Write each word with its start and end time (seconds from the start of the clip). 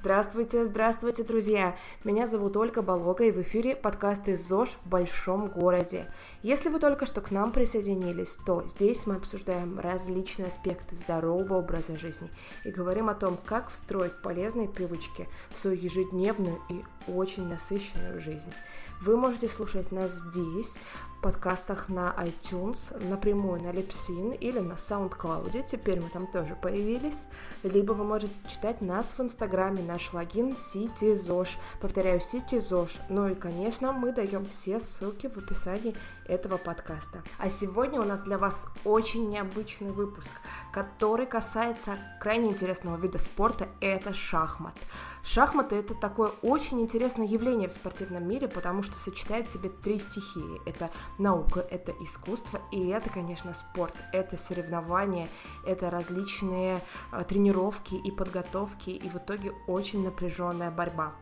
Здравствуйте, 0.00 0.64
здравствуйте, 0.64 1.24
друзья! 1.24 1.76
Меня 2.04 2.26
зовут 2.26 2.56
Ольга 2.56 2.80
Болога, 2.80 3.24
и 3.24 3.30
в 3.30 3.42
эфире 3.42 3.76
подкаст 3.76 4.28
из 4.28 4.40
ЗОЖ 4.48 4.78
в 4.82 4.88
большом 4.88 5.48
городе. 5.48 6.10
Если 6.42 6.70
вы 6.70 6.80
только 6.80 7.04
что 7.04 7.20
к 7.20 7.30
нам 7.30 7.52
присоединились, 7.52 8.38
то 8.46 8.66
здесь 8.66 9.06
мы 9.06 9.16
обсуждаем 9.16 9.78
различные 9.78 10.48
аспекты 10.48 10.96
здорового 10.96 11.58
образа 11.58 11.98
жизни 11.98 12.30
и 12.64 12.70
говорим 12.70 13.10
о 13.10 13.14
том, 13.14 13.38
как 13.44 13.68
встроить 13.68 14.22
полезные 14.22 14.70
привычки 14.70 15.28
в 15.50 15.58
свою 15.58 15.76
ежедневную 15.76 16.58
и 16.70 16.82
очень 17.06 17.46
насыщенную 17.46 18.22
жизнь. 18.22 18.54
Вы 19.00 19.16
можете 19.16 19.48
слушать 19.48 19.92
нас 19.92 20.12
здесь, 20.12 20.76
в 21.16 21.22
подкастах 21.22 21.88
на 21.88 22.14
iTunes, 22.18 23.02
напрямую 23.02 23.62
на 23.62 23.68
Lipsin 23.68 24.36
или 24.36 24.58
на 24.58 24.74
SoundCloud. 24.74 25.64
Теперь 25.66 26.00
мы 26.00 26.10
там 26.10 26.26
тоже 26.26 26.54
появились. 26.54 27.24
Либо 27.62 27.92
вы 27.92 28.04
можете 28.04 28.34
читать 28.46 28.82
нас 28.82 29.14
в 29.16 29.20
Инстаграме, 29.22 29.82
наш 29.82 30.12
логин 30.12 30.52
CityZosh. 30.52 31.56
Повторяю, 31.80 32.20
CityZosh. 32.20 33.00
Ну 33.08 33.28
и, 33.28 33.34
конечно, 33.34 33.92
мы 33.92 34.12
даем 34.12 34.46
все 34.46 34.80
ссылки 34.80 35.28
в 35.28 35.38
описании 35.38 35.96
этого 36.26 36.58
подкаста. 36.58 37.22
А 37.38 37.48
сегодня 37.48 38.00
у 38.00 38.04
нас 38.04 38.20
для 38.20 38.36
вас 38.36 38.68
очень 38.84 39.30
необычный 39.30 39.92
выпуск, 39.92 40.32
который 40.72 41.24
касается 41.24 41.96
крайне 42.20 42.50
интересного 42.50 42.98
вида 42.98 43.18
спорта– 43.18 43.68
это 43.80 44.12
шахмат. 44.12 44.74
Шахматы– 45.22 45.76
это 45.76 45.94
такое 45.94 46.30
очень 46.42 46.80
интересное 46.80 47.26
явление 47.26 47.68
в 47.68 47.72
спортивном 47.72 48.26
мире, 48.26 48.48
потому 48.48 48.82
что 48.82 48.98
сочетает 48.98 49.48
в 49.48 49.52
себе 49.52 49.68
три 49.68 49.98
стихии. 49.98 50.60
Это 50.66 50.90
наука, 51.18 51.60
это 51.60 51.92
искусство 52.00 52.60
и 52.72 52.88
это, 52.88 53.10
конечно, 53.10 53.52
спорт. 53.54 53.94
Это 54.12 54.36
соревнования, 54.36 55.28
это 55.66 55.90
различные 55.90 56.80
э, 57.12 57.24
тренировки 57.28 57.94
и 57.94 58.10
подготовки, 58.10 58.90
и 58.90 59.08
в 59.08 59.16
итоге 59.16 59.52
очень 59.66 60.02
напряженная 60.02 60.70
борьба. 60.70 61.12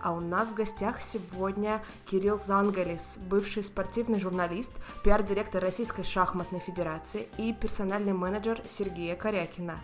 А 0.00 0.12
у 0.12 0.20
нас 0.20 0.50
в 0.50 0.54
гостях 0.54 1.02
сегодня 1.02 1.82
Кирилл 2.06 2.38
Зангалис, 2.38 3.18
бывший 3.28 3.64
спортивный 3.64 4.20
журналист, 4.20 4.72
пиар-директор 5.02 5.60
Российской 5.60 6.04
шахматной 6.04 6.60
федерации 6.60 7.28
и 7.36 7.52
персональный 7.52 8.12
менеджер 8.12 8.60
Сергея 8.64 9.16
Корякина. 9.16 9.80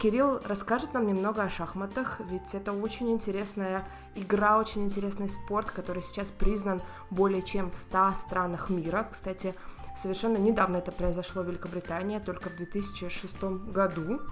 Кирилл 0.00 0.40
расскажет 0.44 0.94
нам 0.94 1.06
немного 1.06 1.42
о 1.42 1.50
шахматах, 1.50 2.20
ведь 2.20 2.54
это 2.54 2.72
очень 2.72 3.12
интересная 3.12 3.84
игра, 4.14 4.56
очень 4.56 4.84
интересный 4.84 5.28
спорт, 5.28 5.70
который 5.70 6.02
сейчас 6.02 6.30
признан 6.30 6.80
более 7.10 7.42
чем 7.42 7.70
в 7.70 7.76
100 7.76 8.14
странах 8.14 8.70
мира. 8.70 9.06
Кстати, 9.12 9.54
совершенно 9.98 10.38
недавно 10.38 10.78
это 10.78 10.90
произошло 10.90 11.42
в 11.42 11.48
Великобритании, 11.48 12.18
только 12.18 12.48
в 12.48 12.56
2006 12.56 13.42
году. 13.42 14.22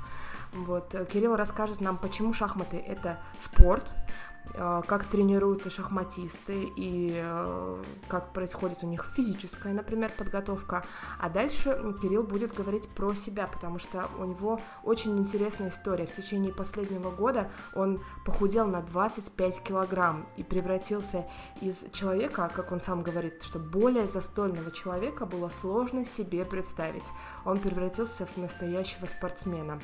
Вот. 0.54 0.94
Кирилл 1.12 1.36
расскажет 1.36 1.82
нам, 1.82 1.98
почему 1.98 2.32
шахматы— 2.32 2.78
это 2.88 3.18
спорт, 3.38 3.92
Э, 3.92 4.27
как 4.54 5.04
тренируются 5.04 5.70
шахматисты 5.70 6.72
и 6.76 7.12
э, 7.14 7.82
как 8.08 8.32
происходит 8.32 8.82
у 8.82 8.86
них 8.86 9.10
физическая, 9.14 9.72
например, 9.72 10.10
подготовка. 10.16 10.84
А 11.18 11.28
дальше 11.28 11.94
Кирилл 12.00 12.22
будет 12.22 12.54
говорить 12.54 12.88
про 12.88 13.14
себя, 13.14 13.46
потому 13.46 13.78
что 13.78 14.08
у 14.18 14.24
него 14.24 14.60
очень 14.82 15.18
интересная 15.18 15.70
история. 15.70 16.06
В 16.06 16.12
течение 16.12 16.52
последнего 16.52 17.10
года 17.10 17.50
он 17.74 18.02
похудел 18.24 18.66
на 18.66 18.82
25 18.82 19.62
килограмм 19.62 20.26
и 20.36 20.42
превратился 20.42 21.26
из 21.60 21.86
человека, 21.92 22.50
как 22.54 22.72
он 22.72 22.80
сам 22.80 23.02
говорит, 23.02 23.42
что 23.42 23.58
более 23.58 24.08
застольного 24.08 24.70
человека 24.70 25.26
было 25.26 25.48
сложно 25.48 26.04
себе 26.04 26.44
представить. 26.44 27.06
Он 27.44 27.58
превратился 27.58 28.26
в 28.26 28.36
настоящего 28.36 29.06
спортсмена. 29.06 29.80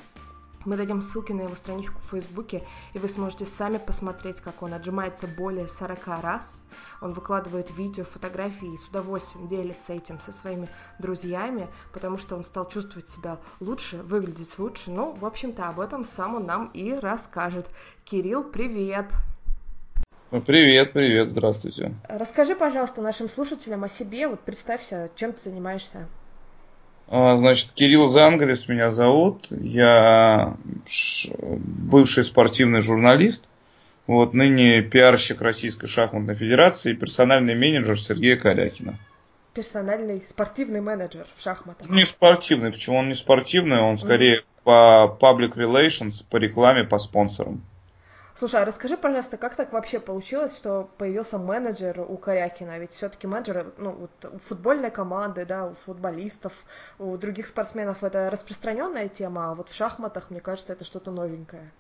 Мы 0.64 0.76
дадим 0.76 1.02
ссылки 1.02 1.32
на 1.32 1.42
его 1.42 1.54
страничку 1.54 2.00
в 2.00 2.10
Фейсбуке, 2.10 2.62
и 2.94 2.98
вы 2.98 3.08
сможете 3.08 3.44
сами 3.44 3.76
посмотреть, 3.78 4.40
как 4.40 4.62
он 4.62 4.72
отжимается 4.72 5.26
более 5.26 5.68
40 5.68 6.06
раз. 6.22 6.62
Он 7.02 7.12
выкладывает 7.12 7.70
видео, 7.76 8.04
фотографии 8.04 8.72
и 8.72 8.78
с 8.78 8.88
удовольствием 8.88 9.46
делится 9.46 9.92
этим 9.92 10.20
со 10.20 10.32
своими 10.32 10.68
друзьями, 10.98 11.68
потому 11.92 12.16
что 12.16 12.36
он 12.36 12.44
стал 12.44 12.66
чувствовать 12.68 13.08
себя 13.08 13.38
лучше, 13.60 13.98
выглядеть 13.98 14.58
лучше. 14.58 14.90
Ну, 14.90 15.12
в 15.12 15.26
общем-то, 15.26 15.68
об 15.68 15.80
этом 15.80 16.04
сам 16.04 16.36
он 16.36 16.46
нам 16.46 16.70
и 16.72 16.94
расскажет. 16.94 17.68
Кирилл, 18.04 18.44
привет! 18.44 19.06
Привет, 20.46 20.92
привет, 20.92 21.28
здравствуйте. 21.28 21.94
Расскажи, 22.08 22.56
пожалуйста, 22.56 23.02
нашим 23.02 23.28
слушателям 23.28 23.84
о 23.84 23.88
себе, 23.88 24.26
вот 24.26 24.40
представься, 24.40 25.10
чем 25.14 25.32
ты 25.32 25.42
занимаешься. 25.42 26.08
А, 27.08 27.36
значит, 27.36 27.72
Кирилл 27.72 28.08
Зангалис 28.08 28.68
меня 28.68 28.90
зовут. 28.90 29.46
Я 29.50 30.56
бывший 31.28 32.24
спортивный 32.24 32.80
журналист. 32.80 33.44
Вот, 34.06 34.34
ныне 34.34 34.82
пиарщик 34.82 35.40
Российской 35.40 35.86
шахматной 35.86 36.34
федерации 36.34 36.92
и 36.92 36.96
персональный 36.96 37.54
менеджер 37.54 37.98
Сергея 37.98 38.36
Корякина. 38.36 38.98
Персональный 39.54 40.22
спортивный 40.28 40.80
менеджер 40.80 41.26
в 41.38 41.42
шахматах. 41.42 41.88
Не 41.88 42.04
спортивный, 42.04 42.72
почему 42.72 42.98
он 42.98 43.08
не 43.08 43.14
спортивный, 43.14 43.80
он 43.80 43.96
скорее 43.96 44.40
mm-hmm. 44.40 44.62
по 44.64 45.18
public 45.20 45.54
relations, 45.54 46.24
по 46.28 46.36
рекламе, 46.36 46.84
по 46.84 46.98
спонсорам. 46.98 47.62
Слушай, 48.36 48.62
а 48.62 48.64
расскажи, 48.64 48.96
пожалуйста, 48.96 49.36
как 49.36 49.54
так 49.54 49.72
вообще 49.72 50.00
получилось, 50.00 50.56
что 50.56 50.88
появился 50.98 51.38
менеджер 51.38 52.00
у 52.00 52.16
Корякина? 52.16 52.78
Ведь 52.80 52.90
все-таки 52.90 53.28
менеджеры, 53.28 53.66
ну, 53.78 53.92
вот 53.92 54.10
у 54.24 54.38
футбольной 54.38 54.90
команды, 54.90 55.46
да, 55.46 55.66
у 55.66 55.74
футболистов, 55.86 56.52
у 56.98 57.16
других 57.16 57.46
спортсменов 57.46 58.02
это 58.02 58.28
распространенная 58.30 59.08
тема, 59.08 59.52
а 59.52 59.54
вот 59.54 59.68
в 59.68 59.74
шахматах, 59.76 60.30
мне 60.30 60.40
кажется, 60.40 60.72
это 60.72 60.84
что-то 60.84 61.12
новенькое. 61.12 61.70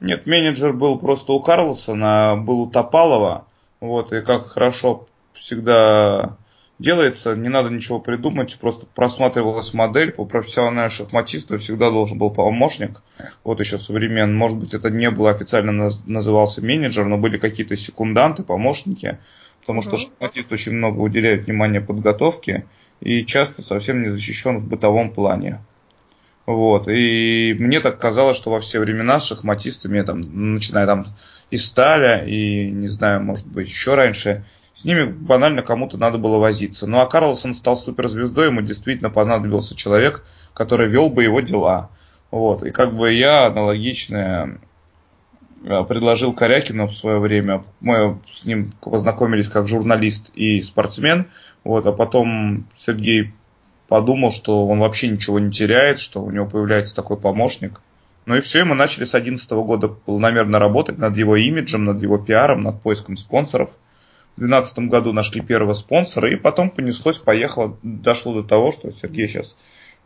Нет, 0.00 0.26
менеджер 0.26 0.72
был 0.72 0.98
просто 0.98 1.32
у 1.32 1.40
Карлсона, 1.42 2.36
был 2.36 2.62
у 2.62 2.70
Топалова, 2.70 3.44
вот, 3.80 4.12
и 4.14 4.22
как 4.22 4.46
хорошо 4.46 5.06
всегда 5.34 6.38
делается, 6.78 7.34
не 7.34 7.48
надо 7.48 7.70
ничего 7.70 7.98
придумать, 7.98 8.56
просто 8.60 8.86
просматривалась 8.86 9.74
модель, 9.74 10.12
по 10.12 10.24
профессиональному 10.24 10.90
шахматисту 10.90 11.58
всегда 11.58 11.90
должен 11.90 12.18
был 12.18 12.30
помощник, 12.30 13.02
вот 13.44 13.60
еще 13.60 13.78
современный, 13.78 14.36
может 14.36 14.58
быть 14.58 14.74
это 14.74 14.90
не 14.90 15.10
было 15.10 15.30
официально 15.30 15.90
назывался 16.06 16.64
менеджер, 16.64 17.06
но 17.06 17.18
были 17.18 17.38
какие-то 17.38 17.76
секунданты, 17.76 18.42
помощники, 18.42 19.18
потому 19.60 19.82
что 19.82 19.96
шахматист 19.96 20.52
очень 20.52 20.72
много 20.72 21.00
уделяет 21.00 21.46
внимания 21.46 21.80
подготовке 21.80 22.64
и 23.00 23.24
часто 23.24 23.62
совсем 23.62 24.02
не 24.02 24.08
защищен 24.08 24.58
в 24.58 24.68
бытовом 24.68 25.12
плане. 25.12 25.60
Вот. 26.46 26.88
И 26.88 27.54
мне 27.58 27.80
так 27.80 28.00
казалось, 28.00 28.38
что 28.38 28.50
во 28.50 28.60
все 28.60 28.80
времена 28.80 29.20
с 29.20 29.26
шахматистами, 29.26 30.00
там, 30.00 30.54
начиная 30.54 30.86
там 30.86 31.14
из 31.50 31.66
Сталя 31.66 32.24
и, 32.24 32.70
не 32.70 32.88
знаю, 32.88 33.22
может 33.22 33.46
быть, 33.46 33.68
еще 33.68 33.94
раньше, 33.94 34.46
с 34.78 34.84
ними 34.84 35.06
банально 35.06 35.62
кому-то 35.62 35.96
надо 35.96 36.18
было 36.18 36.38
возиться. 36.38 36.86
Ну 36.86 37.00
а 37.00 37.06
Карлсон 37.06 37.52
стал 37.54 37.76
суперзвездой, 37.76 38.46
ему 38.46 38.62
действительно 38.62 39.10
понадобился 39.10 39.74
человек, 39.74 40.24
который 40.54 40.86
вел 40.86 41.10
бы 41.10 41.24
его 41.24 41.40
дела. 41.40 41.90
Вот. 42.30 42.62
И 42.62 42.70
как 42.70 42.94
бы 42.94 43.12
я 43.12 43.46
аналогично 43.46 44.60
э, 45.64 45.82
предложил 45.82 46.32
Корякину 46.32 46.86
в 46.86 46.94
свое 46.94 47.18
время. 47.18 47.64
Мы 47.80 48.20
с 48.30 48.44
ним 48.44 48.70
познакомились 48.80 49.48
как 49.48 49.66
журналист 49.66 50.30
и 50.36 50.62
спортсмен. 50.62 51.26
Вот, 51.64 51.84
а 51.86 51.90
потом 51.90 52.68
Сергей 52.76 53.32
подумал, 53.88 54.30
что 54.30 54.64
он 54.68 54.78
вообще 54.78 55.08
ничего 55.08 55.40
не 55.40 55.50
теряет, 55.50 55.98
что 55.98 56.22
у 56.22 56.30
него 56.30 56.46
появляется 56.46 56.94
такой 56.94 57.16
помощник. 57.16 57.80
Ну 58.26 58.36
и 58.36 58.40
все, 58.40 58.60
и 58.60 58.62
мы 58.62 58.76
начали 58.76 59.02
с 59.02 59.10
2011 59.10 59.50
года 59.50 59.88
полномерно 59.88 60.60
работать 60.60 60.98
над 60.98 61.16
его 61.16 61.34
имиджем, 61.34 61.82
над 61.82 62.00
его 62.00 62.16
пиаром, 62.16 62.60
над 62.60 62.80
поиском 62.80 63.16
спонсоров– 63.16 63.70
2012 64.38 64.78
году 64.90 65.12
нашли 65.12 65.40
первого 65.40 65.72
спонсора, 65.72 66.30
и 66.30 66.36
потом 66.36 66.70
понеслось, 66.70 67.18
поехало, 67.18 67.76
дошло 67.82 68.34
до 68.34 68.48
того, 68.48 68.72
что 68.72 68.90
Сергей 68.90 69.28
сейчас 69.28 69.56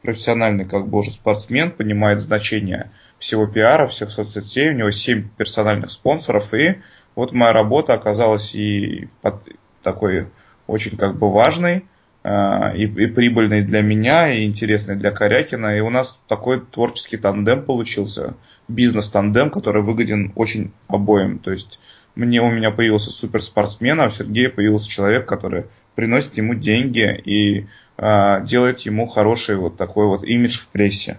профессиональный 0.03 0.65
как 0.65 0.89
бы 0.89 0.99
уже 0.99 1.11
спортсмен, 1.11 1.71
понимает 1.71 2.21
значение 2.21 2.91
всего 3.19 3.47
пиара, 3.47 3.87
всех 3.87 4.11
соцсетей, 4.11 4.71
у 4.71 4.75
него 4.75 4.91
7 4.91 5.29
персональных 5.37 5.91
спонсоров, 5.91 6.53
и 6.55 6.79
вот 7.15 7.33
моя 7.33 7.53
работа 7.53 7.95
оказалась 7.95 8.55
и 8.55 9.09
под, 9.23 9.37
такой 9.83 10.29
очень 10.67 10.97
как 10.97 11.19
бы 11.19 11.31
важной, 11.31 11.85
и, 12.25 12.85
и 12.85 13.07
прибыльной 13.07 13.63
для 13.63 13.83
меня, 13.83 14.33
и 14.33 14.45
интересной 14.45 14.97
для 14.97 15.11
Корякина. 15.11 15.77
И 15.77 15.81
у 15.81 15.91
нас 15.91 16.23
такой 16.29 16.61
творческий 16.61 17.17
тандем 17.17 17.63
получился, 17.63 18.35
бизнес-тандем, 18.69 19.51
который 19.51 19.83
выгоден 19.83 20.33
очень 20.37 20.73
обоим. 20.89 21.39
То 21.39 21.51
есть 21.51 21.81
мне 22.15 22.41
у 22.41 22.51
меня 22.51 22.71
появился 22.71 23.11
суперспортсмен, 23.11 24.01
а 24.01 24.07
у 24.07 24.11
Сергея 24.11 24.51
появился 24.51 24.91
человек, 24.91 25.27
который 25.27 25.65
приносит 25.95 26.37
ему 26.37 26.55
деньги 26.55 27.21
и 27.25 27.67
э, 27.97 28.45
делает 28.45 28.81
ему 28.81 29.07
хороший 29.07 29.57
вот 29.57 29.77
такой 29.77 30.07
вот 30.07 30.23
имидж 30.25 30.61
в 30.61 30.69
прессе. 30.69 31.19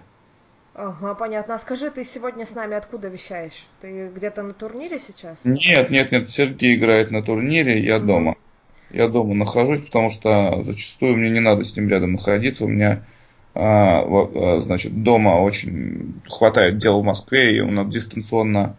Ага, 0.74 1.14
понятно. 1.14 1.54
А 1.54 1.58
скажи, 1.58 1.90
ты 1.90 2.04
сегодня 2.04 2.44
с 2.44 2.54
нами 2.54 2.76
откуда 2.76 3.08
вещаешь? 3.08 3.66
Ты 3.80 4.08
где-то 4.08 4.42
на 4.42 4.54
турнире 4.54 4.98
сейчас? 4.98 5.44
Нет, 5.44 5.90
нет, 5.90 6.10
нет. 6.10 6.28
Сергей 6.28 6.76
играет 6.76 7.12
на 7.12 7.22
турнире, 7.22 7.80
я 7.80 7.96
mm-hmm. 7.96 8.06
дома. 8.06 8.36
Я 8.94 9.08
дома 9.08 9.34
нахожусь, 9.34 9.80
потому 9.80 10.08
что 10.08 10.62
зачастую 10.62 11.16
мне 11.16 11.28
не 11.28 11.40
надо 11.40 11.64
с 11.64 11.76
ним 11.76 11.88
рядом 11.88 12.12
находиться. 12.12 12.64
У 12.64 12.68
меня 12.68 13.04
а, 13.52 14.02
а, 14.02 14.60
значит, 14.60 15.02
дома 15.02 15.40
очень 15.40 16.22
хватает 16.28 16.78
дел 16.78 17.00
в 17.00 17.04
Москве, 17.04 17.56
и 17.56 17.62
нас 17.62 17.88
дистанционно 17.88 18.76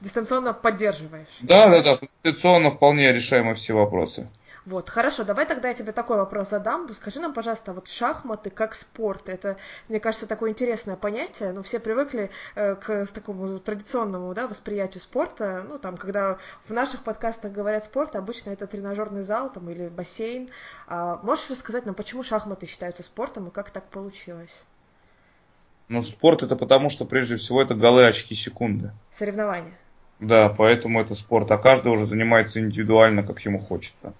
дистанционно 0.00 0.52
поддерживаешь. 0.52 1.26
Да, 1.40 1.68
да, 1.68 1.82
да, 1.82 1.98
дистанционно 2.02 2.70
вполне 2.70 3.12
решаемы 3.12 3.54
все 3.54 3.74
вопросы. 3.74 4.28
Вот, 4.66 4.90
хорошо, 4.90 5.22
давай 5.22 5.46
тогда 5.46 5.68
я 5.68 5.74
тебе 5.74 5.92
такой 5.92 6.16
вопрос 6.16 6.50
задам. 6.50 6.92
Скажи 6.92 7.20
нам, 7.20 7.32
пожалуйста, 7.32 7.72
вот 7.72 7.86
шахматы 7.86 8.50
как 8.50 8.74
спорт, 8.74 9.28
это, 9.28 9.58
мне 9.88 10.00
кажется, 10.00 10.26
такое 10.26 10.50
интересное 10.50 10.96
понятие, 10.96 11.52
ну, 11.52 11.62
все 11.62 11.78
привыкли 11.78 12.32
э, 12.56 12.74
к 12.74 13.06
такому 13.06 13.60
традиционному, 13.60 14.34
да, 14.34 14.48
восприятию 14.48 15.00
спорта, 15.00 15.64
ну, 15.68 15.78
там, 15.78 15.96
когда 15.96 16.38
в 16.64 16.72
наших 16.72 17.04
подкастах 17.04 17.52
говорят 17.52 17.84
спорт, 17.84 18.16
обычно 18.16 18.50
это 18.50 18.66
тренажерный 18.66 19.22
зал, 19.22 19.52
там, 19.52 19.70
или 19.70 19.86
бассейн. 19.86 20.48
А 20.88 21.20
можешь 21.22 21.48
рассказать 21.48 21.86
нам, 21.86 21.94
почему 21.94 22.24
шахматы 22.24 22.66
считаются 22.66 23.04
спортом 23.04 23.46
и 23.46 23.50
как 23.52 23.70
так 23.70 23.84
получилось? 23.84 24.66
Ну, 25.88 26.02
спорт 26.02 26.42
это 26.42 26.56
потому, 26.56 26.88
что 26.88 27.04
прежде 27.04 27.36
всего 27.36 27.62
это 27.62 27.76
голы, 27.76 28.04
очки, 28.04 28.34
секунды. 28.34 28.90
Соревнования. 29.12 29.78
Да, 30.18 30.48
поэтому 30.48 31.00
это 31.00 31.14
спорт, 31.14 31.52
а 31.52 31.58
каждый 31.58 31.92
уже 31.92 32.04
занимается 32.04 32.58
индивидуально, 32.58 33.22
как 33.22 33.38
ему 33.42 33.60
хочется. 33.60 34.12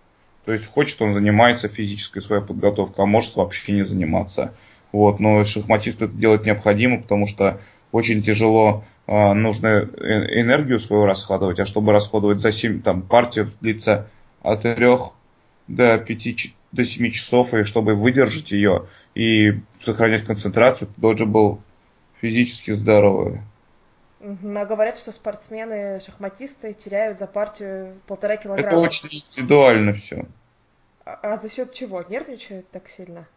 То 0.47 0.53
есть 0.53 0.73
хочет 0.73 1.03
он 1.03 1.13
занимается 1.13 1.69
физической 1.69 2.21
своей 2.21 2.43
подготовкой, 2.43 3.05
а 3.05 3.07
может 3.07 3.35
вообще 3.35 3.73
не 3.73 3.83
заниматься. 3.83 4.55
Вот, 4.93 5.19
но 5.19 5.43
шахматисту 5.43 6.07
это 6.07 6.15
делать 6.15 6.47
необходимо, 6.47 7.03
потому 7.03 7.27
что 7.27 7.61
очень 7.91 8.23
тяжело 8.23 8.85
э, 9.09 9.33
нужно 9.33 9.81
энергию 9.99 10.79
свою 10.79 11.05
расходовать, 11.05 11.59
а 11.59 11.67
чтобы 11.67 11.93
расходовать 11.93 12.41
за 12.41 12.53
7, 12.53 12.81
там 12.81 13.03
партия 13.03 13.49
длится 13.61 14.09
от 14.43 14.63
3 14.63 14.77
до 15.67 15.99
5 15.99 16.55
до 16.71 16.85
7 16.85 17.11
часов, 17.11 17.53
и 17.53 17.65
чтобы 17.65 17.97
выдержать 17.97 18.53
ее 18.53 18.87
и 19.17 19.61
сохранять 19.81 20.25
концентрацию, 20.25 20.89
должен 20.97 21.33
был 21.33 21.61
физически 22.21 22.71
здоровый. 22.71 23.41
Но 24.27 24.67
говорят, 24.67 24.99
что 24.99 25.13
спортсмены, 25.13 26.01
шахматисты 26.01 26.73
теряют 26.73 27.21
за 27.21 27.29
партию 27.29 27.95
полтора 28.09 28.37
килограмма. 28.37 28.69
Это 28.69 28.79
очень 28.79 29.09
индивидуально 29.09 29.93
все. 29.93 30.27
А, 31.05 31.13
а 31.23 31.37
за 31.37 31.49
счет 31.49 31.73
чего? 31.73 32.03
Нервничают 32.03 32.69
так 32.71 32.89
сильно? 32.89 33.29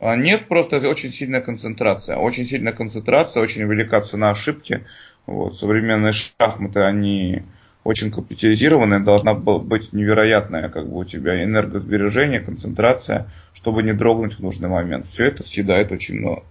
А 0.00 0.16
нет, 0.16 0.48
просто 0.48 0.78
очень 0.88 1.10
сильная 1.10 1.40
концентрация. 1.40 2.16
Очень 2.16 2.44
сильная 2.44 2.72
концентрация, 2.72 3.40
очень 3.40 3.62
велика 3.62 4.00
цена 4.00 4.30
ошибки. 4.30 4.84
Вот, 5.26 5.54
современные 5.54 6.12
шахматы, 6.12 6.80
они 6.80 7.42
очень 7.84 8.10
компьютеризированные, 8.10 8.98
должна 8.98 9.34
быть 9.34 9.92
невероятная 9.92 10.70
как 10.70 10.88
бы 10.88 10.98
у 10.98 11.04
тебя 11.04 11.44
энергосбережение, 11.44 12.40
концентрация, 12.40 13.30
чтобы 13.52 13.84
не 13.84 13.92
дрогнуть 13.92 14.34
в 14.34 14.40
нужный 14.40 14.68
момент. 14.68 15.06
Все 15.06 15.26
это 15.26 15.44
съедает 15.44 15.92
очень 15.92 16.16
много. 16.16 16.42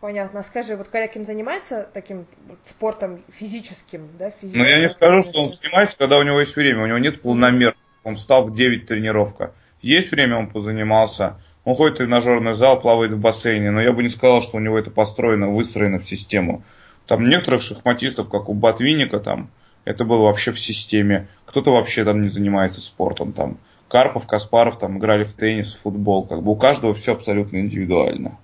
Понятно. 0.00 0.42
Скажи, 0.42 0.76
вот 0.76 0.88
Корякин 0.88 1.24
занимается 1.24 1.88
таким 1.92 2.26
спортом 2.64 3.22
физическим, 3.32 4.08
да? 4.18 4.30
Физическим, 4.30 4.62
ну, 4.62 4.68
я 4.68 4.80
не 4.80 4.88
скажу, 4.88 5.22
что 5.22 5.42
он 5.42 5.48
занимается, 5.48 5.96
когда 5.96 6.18
у 6.18 6.22
него 6.22 6.40
есть 6.40 6.54
время. 6.54 6.84
У 6.84 6.86
него 6.86 6.98
нет 6.98 7.22
полномер. 7.22 7.74
Он 8.04 8.14
встал 8.14 8.44
в 8.44 8.54
9 8.54 8.86
тренировка. 8.86 9.52
Есть 9.80 10.10
время, 10.10 10.36
он 10.36 10.48
позанимался. 10.48 11.40
Он 11.64 11.74
ходит 11.74 11.94
в 11.94 11.98
тренажерный 11.98 12.54
зал, 12.54 12.80
плавает 12.80 13.12
в 13.12 13.18
бассейне. 13.18 13.70
Но 13.70 13.80
я 13.80 13.92
бы 13.92 14.02
не 14.02 14.08
сказал, 14.08 14.42
что 14.42 14.58
у 14.58 14.60
него 14.60 14.78
это 14.78 14.90
построено, 14.90 15.48
выстроено 15.48 15.98
в 15.98 16.06
систему. 16.06 16.62
Там 17.06 17.24
некоторых 17.24 17.62
шахматистов, 17.62 18.28
как 18.28 18.48
у 18.48 18.54
Батвиника, 18.54 19.18
там, 19.18 19.50
это 19.84 20.04
было 20.04 20.24
вообще 20.24 20.52
в 20.52 20.60
системе. 20.60 21.28
Кто-то 21.46 21.72
вообще 21.72 22.04
там 22.04 22.20
не 22.20 22.28
занимается 22.28 22.80
спортом. 22.80 23.32
Там. 23.32 23.58
Карпов, 23.88 24.26
Каспаров 24.26 24.78
там 24.78 24.98
играли 24.98 25.24
в 25.24 25.32
теннис, 25.32 25.72
в 25.74 25.82
футбол. 25.82 26.26
Как 26.26 26.42
бы 26.42 26.52
у 26.52 26.56
каждого 26.56 26.92
все 26.92 27.12
абсолютно 27.12 27.58
индивидуально. 27.58 28.36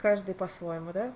Каждый 0.00 0.34
по-своему, 0.34 0.92
да? 0.92 1.12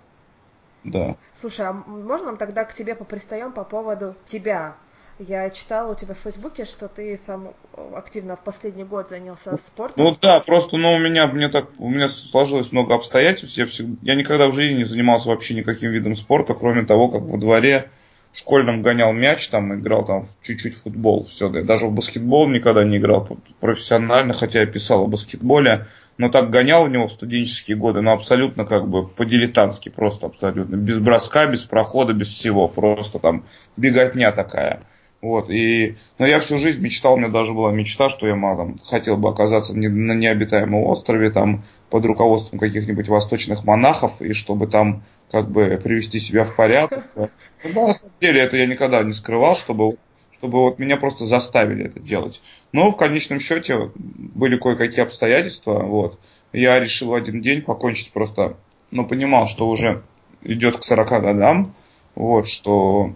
Да. 0.84 1.16
Слушай, 1.34 1.66
а 1.66 1.72
можно 1.72 2.26
нам 2.26 2.36
тогда 2.36 2.64
к 2.64 2.74
тебе 2.74 2.94
попристаем 2.94 3.52
по 3.52 3.64
поводу 3.64 4.14
тебя? 4.26 4.76
Я 5.18 5.48
читала 5.50 5.92
у 5.92 5.94
тебя 5.94 6.14
в 6.14 6.18
Фейсбуке, 6.18 6.64
что 6.64 6.88
ты 6.88 7.16
сам 7.16 7.54
активно 7.94 8.36
в 8.36 8.40
последний 8.40 8.82
год 8.82 9.08
занялся 9.08 9.56
спортом. 9.56 10.04
Ну 10.04 10.16
да, 10.20 10.40
просто 10.40 10.76
ну, 10.76 10.92
у 10.92 10.98
меня 10.98 11.28
мне 11.28 11.48
так 11.48 11.68
у 11.78 11.88
меня 11.88 12.08
сложилось 12.08 12.72
много 12.72 12.96
обстоятельств. 12.96 13.56
Я, 13.56 13.66
всегда, 13.66 13.96
я 14.02 14.16
никогда 14.16 14.48
в 14.48 14.52
жизни 14.52 14.78
не 14.78 14.84
занимался 14.84 15.28
вообще 15.28 15.54
никаким 15.54 15.92
видом 15.92 16.16
спорта, 16.16 16.54
кроме 16.54 16.84
того, 16.84 17.08
как 17.08 17.22
во 17.22 17.38
дворе 17.38 17.90
в 18.34 18.38
школьном 18.38 18.82
гонял 18.82 19.12
мяч, 19.12 19.48
там 19.48 19.76
играл 19.76 20.04
там 20.04 20.26
чуть-чуть 20.42 20.76
футбол, 20.76 21.24
все, 21.24 21.48
да, 21.48 21.62
даже 21.62 21.86
в 21.86 21.92
баскетбол 21.92 22.48
никогда 22.48 22.82
не 22.82 22.96
играл 22.96 23.28
профессионально, 23.60 24.34
хотя 24.34 24.58
я 24.58 24.66
писал 24.66 25.04
о 25.04 25.06
баскетболе, 25.06 25.86
но 26.18 26.28
так 26.28 26.50
гонял 26.50 26.84
в 26.84 26.90
него 26.90 27.06
в 27.06 27.12
студенческие 27.12 27.76
годы, 27.76 28.00
но 28.00 28.10
абсолютно 28.10 28.64
как 28.64 28.88
бы 28.88 29.06
по-дилетантски, 29.06 29.88
просто 29.88 30.26
абсолютно, 30.26 30.74
без 30.74 30.98
броска, 30.98 31.46
без 31.46 31.62
прохода, 31.62 32.12
без 32.12 32.28
всего, 32.28 32.66
просто 32.66 33.20
там 33.20 33.44
беготня 33.76 34.32
такая. 34.32 34.82
Вот, 35.24 35.48
и, 35.48 35.96
но 36.18 36.26
я 36.26 36.38
всю 36.38 36.58
жизнь 36.58 36.82
мечтал, 36.82 37.14
у 37.14 37.16
меня 37.16 37.28
даже 37.28 37.54
была 37.54 37.72
мечта, 37.72 38.10
что 38.10 38.26
я 38.26 38.34
там, 38.34 38.78
хотел 38.84 39.16
бы 39.16 39.30
оказаться 39.30 39.74
на 39.74 40.12
необитаемом 40.12 40.84
острове, 40.84 41.30
там, 41.30 41.64
под 41.88 42.04
руководством 42.04 42.58
каких-нибудь 42.58 43.08
восточных 43.08 43.64
монахов, 43.64 44.20
и 44.20 44.34
чтобы 44.34 44.66
там, 44.66 45.02
как 45.30 45.50
бы, 45.50 45.80
привести 45.82 46.20
себя 46.20 46.44
в 46.44 46.54
порядок. 46.54 47.06
Ну, 47.64 47.86
на 47.86 47.94
самом 47.94 48.12
деле, 48.20 48.42
это 48.42 48.58
я 48.58 48.66
никогда 48.66 49.02
не 49.02 49.14
скрывал, 49.14 49.56
чтобы, 49.56 49.96
чтобы 50.36 50.58
вот 50.58 50.78
меня 50.78 50.98
просто 50.98 51.24
заставили 51.24 51.86
это 51.86 51.98
делать. 51.98 52.42
Но 52.72 52.90
в 52.90 52.96
конечном 52.98 53.40
счете 53.40 53.90
были 53.94 54.58
кое-какие 54.58 55.04
обстоятельства, 55.04 55.78
вот. 55.78 56.18
Я 56.52 56.78
решил 56.78 57.08
в 57.08 57.14
один 57.14 57.40
день 57.40 57.62
покончить 57.62 58.12
просто, 58.12 58.58
ну, 58.90 59.06
понимал, 59.06 59.46
что 59.46 59.66
уже 59.66 60.02
идет 60.42 60.76
к 60.76 60.82
40 60.82 61.08
годам, 61.22 61.74
вот, 62.14 62.46
что 62.46 63.14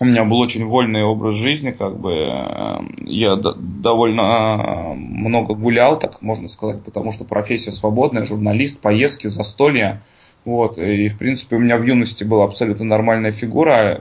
у 0.00 0.06
меня 0.06 0.24
был 0.24 0.38
очень 0.38 0.64
вольный 0.64 1.04
образ 1.04 1.34
жизни, 1.34 1.72
как 1.72 1.98
бы 2.00 2.12
эм, 2.12 2.96
я 3.04 3.36
довольно 3.36 4.94
много 4.96 5.54
гулял, 5.54 5.98
так 5.98 6.22
можно 6.22 6.48
сказать, 6.48 6.82
потому 6.82 7.12
что 7.12 7.24
профессия 7.24 7.70
свободная, 7.70 8.24
журналист, 8.24 8.80
поездки, 8.80 9.26
застолья. 9.26 10.02
Вот, 10.46 10.78
и 10.78 11.10
в 11.10 11.18
принципе 11.18 11.56
у 11.56 11.58
меня 11.58 11.76
в 11.76 11.84
юности 11.84 12.24
была 12.24 12.44
абсолютно 12.44 12.86
нормальная 12.86 13.30
фигура, 13.30 14.00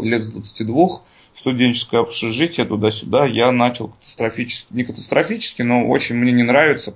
лет 0.00 0.24
с 0.24 0.28
22, 0.28 0.88
студенческое 1.34 2.00
общежитие 2.00 2.64
туда-сюда, 2.64 3.26
я 3.26 3.52
начал 3.52 3.88
катастрофически, 3.88 4.72
не 4.72 4.84
катастрофически, 4.84 5.60
но 5.60 5.86
очень 5.86 6.16
мне 6.16 6.32
не 6.32 6.42
нравится. 6.42 6.94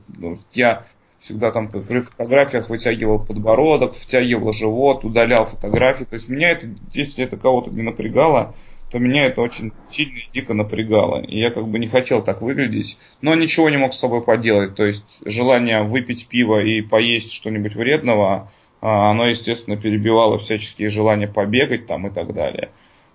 Я 0.54 0.84
всегда 1.20 1.50
там 1.50 1.68
при 1.68 2.00
фотографиях 2.00 2.68
вытягивал 2.68 3.18
подбородок, 3.18 3.94
втягивал 3.94 4.52
живот, 4.52 5.04
удалял 5.04 5.44
фотографии. 5.44 6.04
То 6.04 6.14
есть 6.14 6.28
меня 6.28 6.50
это, 6.50 6.68
если 6.92 7.24
это 7.24 7.36
кого-то 7.36 7.70
не 7.70 7.82
напрягало, 7.82 8.54
то 8.90 8.98
меня 8.98 9.26
это 9.26 9.42
очень 9.42 9.72
сильно 9.88 10.18
и 10.18 10.28
дико 10.32 10.54
напрягало. 10.54 11.20
И 11.20 11.38
я 11.38 11.50
как 11.50 11.66
бы 11.68 11.78
не 11.78 11.86
хотел 11.86 12.22
так 12.22 12.40
выглядеть, 12.40 12.98
но 13.20 13.34
ничего 13.34 13.68
не 13.68 13.76
мог 13.76 13.92
с 13.92 13.98
собой 13.98 14.22
поделать. 14.22 14.74
То 14.74 14.84
есть 14.84 15.20
желание 15.24 15.82
выпить 15.82 16.28
пиво 16.28 16.62
и 16.62 16.80
поесть 16.80 17.32
что-нибудь 17.32 17.74
вредного, 17.74 18.50
а, 18.80 19.10
оно, 19.10 19.26
естественно, 19.26 19.76
перебивало 19.76 20.38
всяческие 20.38 20.88
желания 20.88 21.28
побегать 21.28 21.86
там 21.86 22.06
и 22.06 22.10
так 22.10 22.32
далее. 22.32 22.70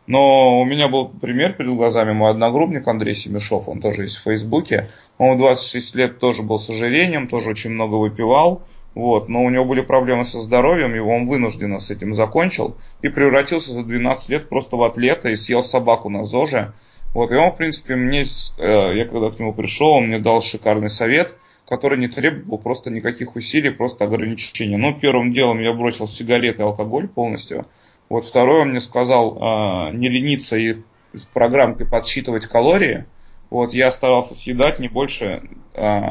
Но 0.05 0.59
у 0.59 0.65
меня 0.65 0.89
был 0.89 1.07
пример 1.07 1.53
перед 1.53 1.73
глазами, 1.73 2.11
мой 2.11 2.31
одногруппник 2.31 2.85
Андрей 2.87 3.15
Семешов, 3.15 3.69
он 3.69 3.79
тоже 3.79 4.03
есть 4.03 4.17
в 4.17 4.23
Фейсбуке. 4.23 4.89
Он 5.17 5.35
в 5.35 5.37
26 5.37 5.95
лет 5.95 6.19
тоже 6.19 6.43
был 6.43 6.57
с 6.57 6.69
ожирением, 6.69 7.27
тоже 7.27 7.51
очень 7.51 7.71
много 7.71 7.95
выпивал. 7.95 8.63
Вот, 8.95 9.27
но 9.27 9.43
у 9.43 9.49
него 9.49 9.65
были 9.65 9.81
проблемы 9.81 10.23
со 10.23 10.39
здоровьем, 10.39 10.93
его 10.93 11.15
он 11.15 11.25
вынужденно 11.25 11.79
с 11.79 11.89
этим 11.89 12.13
закончил 12.13 12.77
и 13.01 13.09
превратился 13.09 13.73
за 13.73 13.83
12 13.83 14.29
лет 14.29 14.49
просто 14.49 14.75
в 14.75 14.83
атлета 14.83 15.29
и 15.29 15.35
съел 15.35 15.63
собаку 15.63 16.09
на 16.09 16.25
ЗОЖе. 16.25 16.73
Вот, 17.15 17.31
и 17.31 17.35
он, 17.35 17.51
в 17.51 17.55
принципе, 17.55 17.95
мне, 17.95 18.21
э, 18.21 18.91
я 18.95 19.05
когда 19.05 19.31
к 19.31 19.39
нему 19.39 19.53
пришел, 19.53 19.93
он 19.93 20.07
мне 20.07 20.19
дал 20.19 20.41
шикарный 20.41 20.89
совет, 20.89 21.35
который 21.67 21.97
не 21.97 22.07
требовал 22.07 22.59
просто 22.59 22.91
никаких 22.91 23.35
усилий, 23.35 23.71
просто 23.71 24.05
ограничения. 24.05 24.77
Но 24.77 24.93
первым 24.93 25.33
делом 25.33 25.59
я 25.59 25.73
бросил 25.73 26.05
сигареты 26.05 26.61
и 26.61 26.65
алкоголь 26.65 27.07
полностью– 27.07 27.65
вот 28.09 28.25
второй 28.25 28.61
он 28.61 28.69
мне 28.69 28.79
сказал 28.79 29.37
э, 29.37 29.95
не 29.95 30.09
лениться 30.09 30.57
и 30.57 30.77
с 31.13 31.23
программкой 31.23 31.85
подсчитывать 31.85 32.45
калории. 32.45 33.05
Вот 33.49 33.73
я 33.73 33.91
старался 33.91 34.35
съедать 34.35 34.79
не 34.79 34.87
больше, 34.87 35.43
э, 35.73 36.01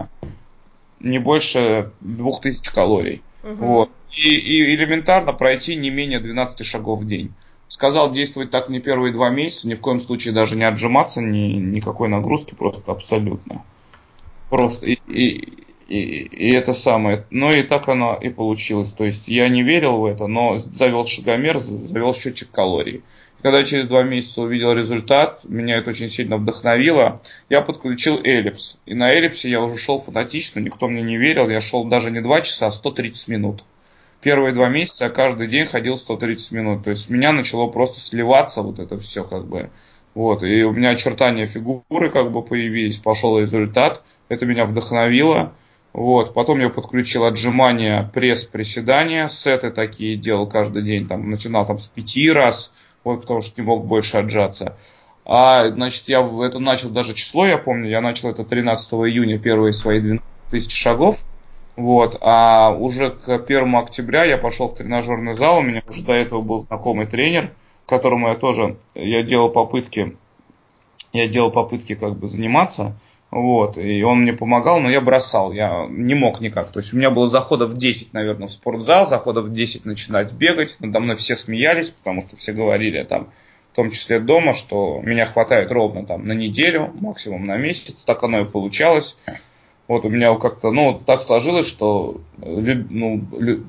не 1.01 1.19
больше 1.19 1.93
2000 2.01 2.73
калорий. 2.73 3.23
Угу. 3.43 3.55
Вот. 3.55 3.91
И, 4.13 4.35
и 4.35 4.75
элементарно 4.75 5.33
пройти 5.33 5.75
не 5.75 5.91
менее 5.91 6.21
12 6.21 6.67
шагов 6.67 7.01
в 7.01 7.07
день. 7.07 7.33
Сказал 7.69 8.13
действовать 8.13 8.51
так 8.51 8.69
не 8.69 8.81
первые 8.81 9.13
два 9.13 9.31
месяца, 9.31 9.67
ни 9.67 9.75
в 9.75 9.81
коем 9.81 9.99
случае 9.99 10.35
даже 10.35 10.57
не 10.57 10.65
отжиматься, 10.65 11.23
ни, 11.23 11.55
никакой 11.55 12.09
нагрузки, 12.09 12.55
просто 12.55 12.93
абсолютно. 12.93 13.65
Просто. 14.51 14.87
И, 14.87 14.99
и, 15.09 15.65
и, 15.89 16.25
и 16.25 16.53
это 16.53 16.73
самое. 16.73 17.25
Но 17.31 17.51
и 17.51 17.63
так 17.63 17.89
оно 17.89 18.19
и 18.21 18.29
получилось. 18.29 18.93
То 18.93 19.05
есть 19.05 19.29
я 19.29 19.49
не 19.49 19.63
верил 19.63 19.99
в 19.99 20.05
это, 20.07 20.27
но 20.27 20.59
завел 20.59 21.07
шагомер, 21.07 21.59
завел 21.59 22.15
счетчик 22.15 22.51
калорий. 22.51 23.03
Когда 23.43 23.65
через 23.65 23.89
два 23.89 24.05
месяца 24.05 24.43
увидел 24.43 24.73
результат, 24.73 25.41
меня 25.43 25.79
это 25.79 25.91
очень 25.91 26.09
сильно 26.09 26.37
вдохновило, 26.37 27.21
я 27.51 27.61
подключил 27.61 28.21
эллипс. 28.23 28.79
И 28.87 28.95
на 28.95 29.11
эллипсе 29.11 29.51
я 29.51 29.61
уже 29.61 29.79
шел 29.79 29.99
фанатично, 29.99 30.61
никто 30.61 30.87
мне 30.87 31.03
не 31.03 31.17
верил, 31.17 31.51
я 31.51 31.61
шел 31.61 31.85
даже 31.85 32.13
не 32.13 32.21
два 32.21 32.41
часа, 32.43 32.69
а 32.69 32.71
130 32.71 33.27
минут. 33.27 33.65
первые 34.21 34.55
два 34.55 34.69
месяца 34.69 35.07
я 35.07 35.11
каждый 35.11 35.49
день 35.49 35.67
ходил 35.67 35.97
130 35.97 36.53
минут. 36.53 36.85
То 36.85 36.91
есть 36.91 37.11
меня 37.11 37.33
начало 37.33 37.67
просто 37.67 37.99
сливаться 37.99 38.63
вот 38.63 38.79
это 38.79 38.97
все 39.01 39.25
как 39.25 39.47
бы. 39.47 39.71
Вот, 40.15 40.45
и 40.45 40.63
у 40.63 40.73
меня 40.73 40.91
очертания 40.91 41.47
фигуры 41.47 42.11
как 42.11 42.31
бы 42.31 42.43
появились, 42.43 42.99
пошел 42.99 43.41
результат, 43.41 44.03
это 44.29 44.47
меня 44.47 44.67
вдохновило. 44.67 45.53
Вот, 45.93 46.33
потом 46.33 46.61
я 46.61 46.71
подключил 46.71 47.25
отжимания, 47.25 48.11
пресс, 48.15 48.45
приседания, 48.45 49.29
сеты 49.29 49.71
такие 49.71 50.17
делал 50.17 50.47
каждый 50.47 50.83
день, 50.83 51.07
там, 51.07 51.29
начинал 51.31 51.67
там 51.67 51.79
с 51.79 51.87
пяти 51.87 52.31
раз, 52.31 52.73
вот, 53.05 53.21
потому 53.21 53.43
что 53.43 53.61
не 53.61 53.67
мог 53.67 53.85
больше 53.85 54.17
отжаться. 54.17 54.77
А, 55.25 55.69
значит, 55.69 56.09
я 56.09 56.21
это 56.21 56.59
начал 56.59 56.89
даже 56.89 57.15
число, 57.15 57.47
я 57.47 57.59
помню, 57.59 57.91
я 57.91 58.01
начал 58.01 58.31
это 58.31 58.43
13 58.43 58.93
июня, 58.93 59.39
первые 59.39 59.73
свои 59.73 60.01
12 60.01 60.23
тысяч 60.51 60.73
шагов. 60.73 61.25
Вот, 61.77 62.19
а 62.21 62.71
уже 62.71 63.11
к 63.11 63.29
1 63.31 63.75
октября 63.77 64.25
я 64.25 64.37
пошел 64.37 64.69
в 64.69 64.75
тренажерный 64.75 65.35
зал, 65.35 65.59
у 65.59 65.63
меня 65.63 65.83
уже 65.89 66.05
до 66.05 66.13
этого 66.13 66.43
был 66.43 66.61
знакомый 66.61 67.07
тренер, 67.07 67.51
которому 67.87 68.29
я 68.29 68.35
тоже, 68.35 68.77
я 68.95 69.23
делал 69.23 69.49
попытки, 69.49 70.17
я 71.13 71.29
делал 71.29 71.51
попытки 71.51 71.95
как 71.95 72.19
бы 72.19 72.29
заниматься, 72.29 72.99
вот, 73.33 73.79
и 73.79 74.03
он 74.03 74.21
мне 74.21 74.35
помогал, 74.35 74.79
но 74.81 74.91
я 74.91 75.01
бросал, 75.01 75.53
я 75.53 75.87
не 75.89 76.15
мог 76.15 76.43
никак. 76.43 76.71
То 76.71 76.81
есть 76.81 76.93
у 76.93 76.99
меня 76.99 77.09
было 77.09 77.27
заходов 77.27 77.73
10, 77.73 78.13
наверное, 78.13 78.47
в 78.47 78.53
спортзал, 78.53 79.09
заходов 79.09 79.51
10 79.51 79.87
начинать 79.87 80.35
бегать, 80.35 80.77
надо 80.81 81.01
мной 81.01 81.17
все 81.17 81.35
смеялись, 81.35 81.89
потому 81.89 82.21
что 82.21 82.37
все 82.37 82.53
говорили 82.53 83.03
там, 83.05 83.31
в 83.73 83.77
том 83.77 83.91
числе 83.91 84.21
дома, 84.21 84.53
что 84.53 85.01
меня 85.03 85.25
хватает 85.25 85.73
ровно 85.73 86.05
там 86.05 86.27
на 86.27 86.33
неделю, 86.33 86.93
максимум 87.01 87.45
на 87.45 87.57
месяц, 87.57 88.05
так 88.05 88.23
оно 88.23 88.41
и 88.41 88.45
получалось. 88.45 89.17
Вот 89.89 90.05
у 90.05 90.11
меня 90.11 90.35
как-то, 90.37 90.71
ну, 90.71 91.01
так 91.05 91.23
сложилось, 91.23 91.67
что 91.67 92.21
ну, 92.37 93.23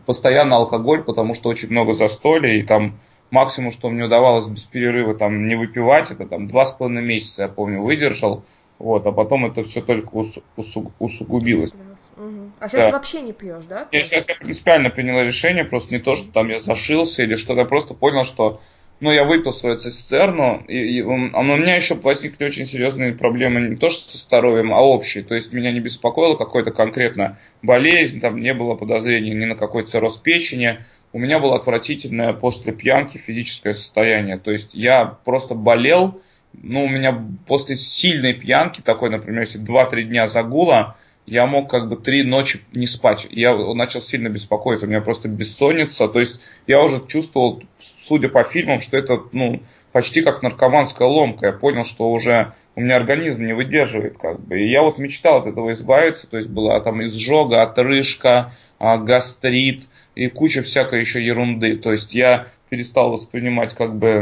постоянно 0.05 0.57
алкоголь, 0.57 1.03
потому 1.03 1.35
что 1.35 1.47
очень 1.47 1.69
много 1.69 1.93
застолья, 1.93 2.53
и 2.53 2.63
там 2.63 2.99
максимум, 3.31 3.71
что 3.71 3.89
мне 3.89 4.03
удавалось 4.03 4.47
без 4.47 4.65
перерыва 4.65 5.15
там 5.15 5.47
не 5.47 5.55
выпивать, 5.55 6.11
это 6.11 6.25
там 6.25 6.49
два 6.49 6.65
с 6.65 6.73
половиной 6.73 7.03
месяца, 7.03 7.43
я 7.43 7.47
помню, 7.47 7.81
выдержал. 7.81 8.43
Вот, 8.79 9.05
а 9.05 9.11
потом 9.11 9.45
это 9.45 9.63
все 9.63 9.81
только 9.81 10.09
ус, 10.13 10.39
усу, 10.57 10.91
усугубилось. 10.99 11.71
Угу. 12.17 12.51
А 12.59 12.67
сейчас 12.67 12.81
да. 12.81 12.87
ты 12.87 12.93
вообще 12.93 13.21
не 13.21 13.33
пьешь, 13.33 13.65
да? 13.65 13.87
Я 13.91 14.03
сейчас 14.03 14.29
я 14.29 14.35
принципиально 14.35 14.89
приняла 14.89 15.23
решение, 15.23 15.63
просто 15.63 15.93
не 15.93 15.99
то, 15.99 16.15
что 16.15 16.31
там 16.31 16.49
я 16.49 16.59
зашился 16.59 17.23
или 17.23 17.35
что-то, 17.35 17.61
я 17.61 17.65
просто 17.65 17.93
понял, 17.93 18.23
что 18.23 18.59
ну, 18.99 19.11
я 19.11 19.25
выпил 19.25 19.51
свою 19.51 19.77
цистерну, 19.77 20.63
и, 20.67 20.77
и 20.77 21.01
он, 21.01 21.31
а 21.33 21.41
у 21.41 21.43
меня 21.43 21.75
еще 21.75 21.95
возникли 21.95 22.45
очень 22.45 22.65
серьезные 22.65 23.13
проблемы 23.13 23.59
не 23.59 23.75
то 23.75 23.89
что 23.89 24.09
со 24.09 24.17
здоровьем, 24.17 24.73
а 24.73 24.81
общие. 24.81 25.23
То 25.23 25.35
есть 25.35 25.51
меня 25.51 25.71
не 25.71 25.81
беспокоило 25.81 26.35
какой-то 26.35 26.71
конкретно 26.71 27.37
болезнь, 27.61 28.21
там 28.21 28.37
не 28.37 28.53
было 28.53 28.75
подозрений 28.75 29.31
ни 29.31 29.45
на 29.45 29.55
какой 29.55 29.83
цирроз 29.83 30.17
печени, 30.17 30.79
у 31.11 31.19
меня 31.19 31.39
было 31.39 31.57
отвратительное 31.57 32.33
после 32.33 32.71
пьянки 32.71 33.17
физическое 33.17 33.73
состояние. 33.73 34.39
То 34.39 34.51
есть 34.51 34.73
я 34.73 35.05
просто 35.05 35.53
болел, 35.53 36.21
ну, 36.53 36.85
у 36.85 36.87
меня 36.87 37.25
после 37.47 37.75
сильной 37.75 38.33
пьянки, 38.33 38.81
такой, 38.81 39.09
например, 39.09 39.41
если 39.41 39.61
2-3 39.61 40.03
дня 40.03 40.27
загула, 40.27 40.95
я 41.25 41.45
мог 41.45 41.69
как 41.69 41.89
бы 41.89 41.95
три 41.95 42.23
ночи 42.23 42.59
не 42.73 42.85
спать. 42.85 43.27
Я 43.29 43.55
начал 43.55 44.01
сильно 44.01 44.27
беспокоиться, 44.27 44.85
у 44.85 44.89
меня 44.89 45.01
просто 45.01 45.29
бессонница. 45.29 46.07
То 46.07 46.19
есть 46.19 46.39
я 46.67 46.81
уже 46.83 47.05
чувствовал, 47.07 47.63
судя 47.79 48.29
по 48.29 48.43
фильмам, 48.43 48.81
что 48.81 48.97
это 48.97 49.23
ну, 49.31 49.61
почти 49.91 50.21
как 50.21 50.43
наркоманская 50.43 51.07
ломка. 51.07 51.47
Я 51.47 51.53
понял, 51.53 51.85
что 51.85 52.11
уже 52.11 52.53
у 52.75 52.81
меня 52.81 52.97
организм 52.97 53.45
не 53.45 53.53
выдерживает. 53.53 54.17
Как 54.17 54.39
бы. 54.41 54.59
И 54.59 54.69
я 54.69 54.81
вот 54.81 54.97
мечтал 54.97 55.39
от 55.39 55.47
этого 55.47 55.71
избавиться. 55.71 56.27
То 56.27 56.37
есть 56.37 56.49
была 56.49 56.79
там 56.81 57.01
изжога, 57.03 57.61
отрыжка, 57.61 58.53
а, 58.79 58.97
гастрит 58.97 59.85
и 60.15 60.27
куча 60.27 60.61
всякой 60.63 61.01
еще 61.01 61.23
ерунды. 61.23 61.77
То 61.77 61.91
есть 61.91 62.13
я 62.13 62.47
перестал 62.69 63.11
воспринимать 63.11 63.75
как 63.75 63.95
бы 63.95 64.21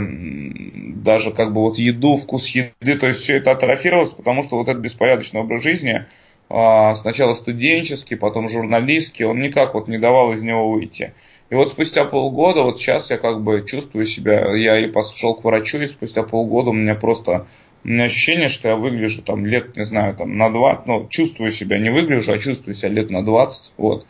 даже 0.96 1.32
как 1.32 1.54
бы 1.54 1.62
вот 1.62 1.78
еду, 1.78 2.18
вкус 2.18 2.48
еды, 2.50 2.98
то 2.98 3.08
есть 3.08 3.22
все 3.22 3.38
это 3.38 3.52
атрофировалось, 3.52 4.12
потому 4.12 4.44
что 4.44 4.58
вот 4.58 4.68
этот 4.68 4.82
беспорядочный 4.82 5.42
образ 5.42 5.64
жизни, 5.64 6.06
а, 6.50 6.94
сначала 6.96 7.34
студенческий, 7.34 8.18
потом 8.18 8.50
журналистский, 8.50 9.24
он 9.24 9.40
никак 9.40 9.74
вот 9.74 9.88
не 9.88 9.98
давал 9.98 10.34
из 10.34 10.42
него 10.42 10.70
выйти. 10.70 11.14
И 11.50 11.56
вот 11.56 11.70
спустя 11.70 12.04
полгода, 12.06 12.64
вот 12.64 12.78
сейчас 12.78 13.10
я 13.10 13.18
как 13.18 13.42
бы 13.42 13.64
чувствую 13.66 14.06
себя, 14.06 14.54
я 14.56 14.80
и 14.80 14.88
пошел 14.88 15.34
к 15.36 15.44
врачу, 15.44 15.80
и 15.80 15.88
спустя 15.88 16.24
полгода 16.24 16.72
у 16.72 16.74
меня 16.74 16.96
просто 16.96 17.48
у 17.84 17.88
меня 17.88 18.04
ощущение, 18.06 18.48
что 18.48 18.68
я 18.68 18.76
выгляжу 18.76 19.22
там 19.24 19.46
лет, 19.46 19.76
не 19.76 19.86
знаю, 19.86 20.16
там 20.16 20.38
на 20.38 20.50
20, 20.50 20.86
ну, 20.86 21.08
чувствую 21.10 21.52
себя, 21.52 21.80
не 21.80 21.90
выгляжу, 21.90 22.32
а 22.32 22.38
чувствую 22.38 22.76
себя 22.76 22.90
лет 22.90 23.10
на 23.10 23.24
20, 23.24 23.74
вот. 23.78 24.06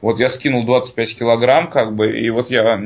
Вот 0.00 0.20
я 0.20 0.28
скинул 0.28 0.64
25 0.64 1.18
килограмм, 1.18 1.70
как 1.70 1.94
бы, 1.94 2.18
и 2.18 2.28
вот 2.30 2.50
я 2.50 2.80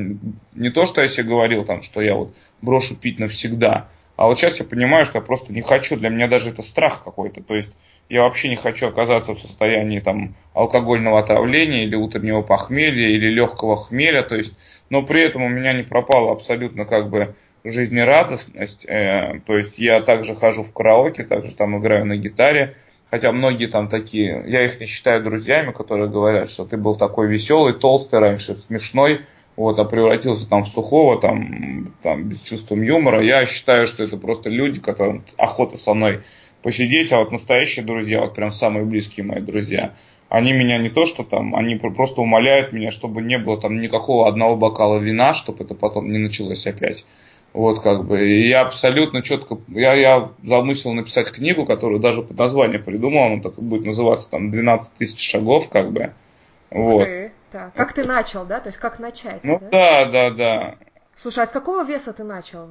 не 0.54 0.70
то, 0.70 0.86
что 0.86 1.02
я 1.02 1.08
себе 1.08 1.28
говорил, 1.28 1.64
там, 1.64 1.82
что 1.82 2.00
я 2.00 2.14
вот 2.14 2.34
брошу 2.62 2.96
пить 2.96 3.18
навсегда, 3.18 3.88
а 4.20 4.26
вот 4.26 4.38
сейчас 4.38 4.58
я 4.58 4.66
понимаю, 4.66 5.06
что 5.06 5.16
я 5.16 5.22
просто 5.22 5.50
не 5.50 5.62
хочу, 5.62 5.96
для 5.96 6.10
меня 6.10 6.28
даже 6.28 6.50
это 6.50 6.60
страх 6.60 7.02
какой-то, 7.02 7.42
то 7.42 7.54
есть 7.54 7.74
я 8.10 8.22
вообще 8.22 8.50
не 8.50 8.56
хочу 8.56 8.88
оказаться 8.88 9.34
в 9.34 9.40
состоянии 9.40 10.00
там 10.00 10.34
алкогольного 10.52 11.18
отравления 11.18 11.84
или 11.84 11.96
утреннего 11.96 12.42
похмелья 12.42 13.08
или 13.08 13.28
легкого 13.28 13.76
хмеля, 13.76 14.22
то 14.22 14.34
есть, 14.34 14.54
но 14.90 15.02
при 15.02 15.22
этом 15.22 15.42
у 15.42 15.48
меня 15.48 15.72
не 15.72 15.84
пропала 15.84 16.32
абсолютно 16.32 16.84
как 16.84 17.08
бы 17.08 17.34
жизнерадостность, 17.64 18.84
э, 18.84 19.40
то 19.46 19.56
есть 19.56 19.78
я 19.78 20.02
также 20.02 20.34
хожу 20.34 20.64
в 20.64 20.72
караоке, 20.74 21.24
также 21.24 21.54
там 21.54 21.78
играю 21.78 22.04
на 22.04 22.16
гитаре, 22.16 22.76
хотя 23.10 23.32
многие 23.32 23.66
там 23.66 23.88
такие, 23.88 24.44
я 24.46 24.64
их 24.64 24.80
не 24.80 24.86
считаю 24.86 25.22
друзьями, 25.22 25.72
которые 25.72 26.08
говорят, 26.08 26.50
что 26.50 26.64
ты 26.64 26.76
был 26.76 26.94
такой 26.94 27.28
веселый, 27.28 27.74
толстый 27.74 28.20
раньше, 28.20 28.56
смешной, 28.56 29.22
вот, 29.56 29.78
а 29.78 29.84
превратился 29.84 30.48
там 30.48 30.64
в 30.64 30.68
сухого, 30.68 31.20
там, 31.20 31.94
там, 32.02 32.24
без 32.28 32.42
чувства 32.42 32.76
юмора. 32.76 33.22
Я 33.22 33.44
считаю, 33.46 33.86
что 33.86 34.04
это 34.04 34.16
просто 34.16 34.48
люди, 34.48 34.80
которым 34.80 35.24
охота 35.36 35.76
со 35.76 35.92
мной 35.92 36.20
посидеть, 36.62 37.12
а 37.12 37.18
вот 37.18 37.32
настоящие 37.32 37.84
друзья, 37.84 38.20
вот 38.20 38.34
прям 38.34 38.52
самые 38.52 38.84
близкие 38.84 39.26
мои 39.26 39.40
друзья, 39.40 39.94
они 40.28 40.52
меня 40.52 40.78
не 40.78 40.90
то, 40.90 41.06
что 41.06 41.24
там, 41.24 41.56
они 41.56 41.74
просто 41.74 42.20
умоляют 42.20 42.72
меня, 42.72 42.90
чтобы 42.90 43.20
не 43.20 43.36
было 43.38 43.60
там 43.60 43.76
никакого 43.80 44.28
одного 44.28 44.56
бокала 44.56 44.98
вина, 44.98 45.34
чтобы 45.34 45.64
это 45.64 45.74
потом 45.74 46.08
не 46.08 46.18
началось 46.18 46.66
опять. 46.66 47.04
Вот 47.52 47.82
как 47.82 48.04
бы. 48.04 48.28
И 48.28 48.48
я 48.48 48.62
абсолютно 48.62 49.22
четко, 49.22 49.58
я, 49.68 49.94
я 49.94 50.30
замыслил 50.44 50.92
написать 50.92 51.32
книгу, 51.32 51.66
которую 51.66 52.00
даже 52.00 52.22
под 52.22 52.38
название 52.38 52.78
придумал, 52.78 53.32
она 53.32 53.42
так 53.42 53.54
будет 53.54 53.84
называться 53.84 54.30
там 54.30 54.50
12 54.50 54.94
тысяч 54.94 55.30
шагов, 55.30 55.68
как 55.68 55.90
бы. 55.90 56.12
Вот. 56.70 57.04
Ты, 57.04 57.32
да. 57.52 57.72
Как 57.74 57.92
ты 57.92 58.04
начал, 58.04 58.44
да? 58.44 58.60
То 58.60 58.68
есть 58.68 58.78
как 58.78 59.00
начать? 59.00 59.42
Ну 59.42 59.58
да, 59.70 60.04
да, 60.04 60.30
да. 60.30 60.30
да. 60.30 60.74
Слушай, 61.16 61.44
а 61.44 61.46
с 61.46 61.50
какого 61.50 61.84
веса 61.84 62.14
ты 62.14 62.24
начал? 62.24 62.70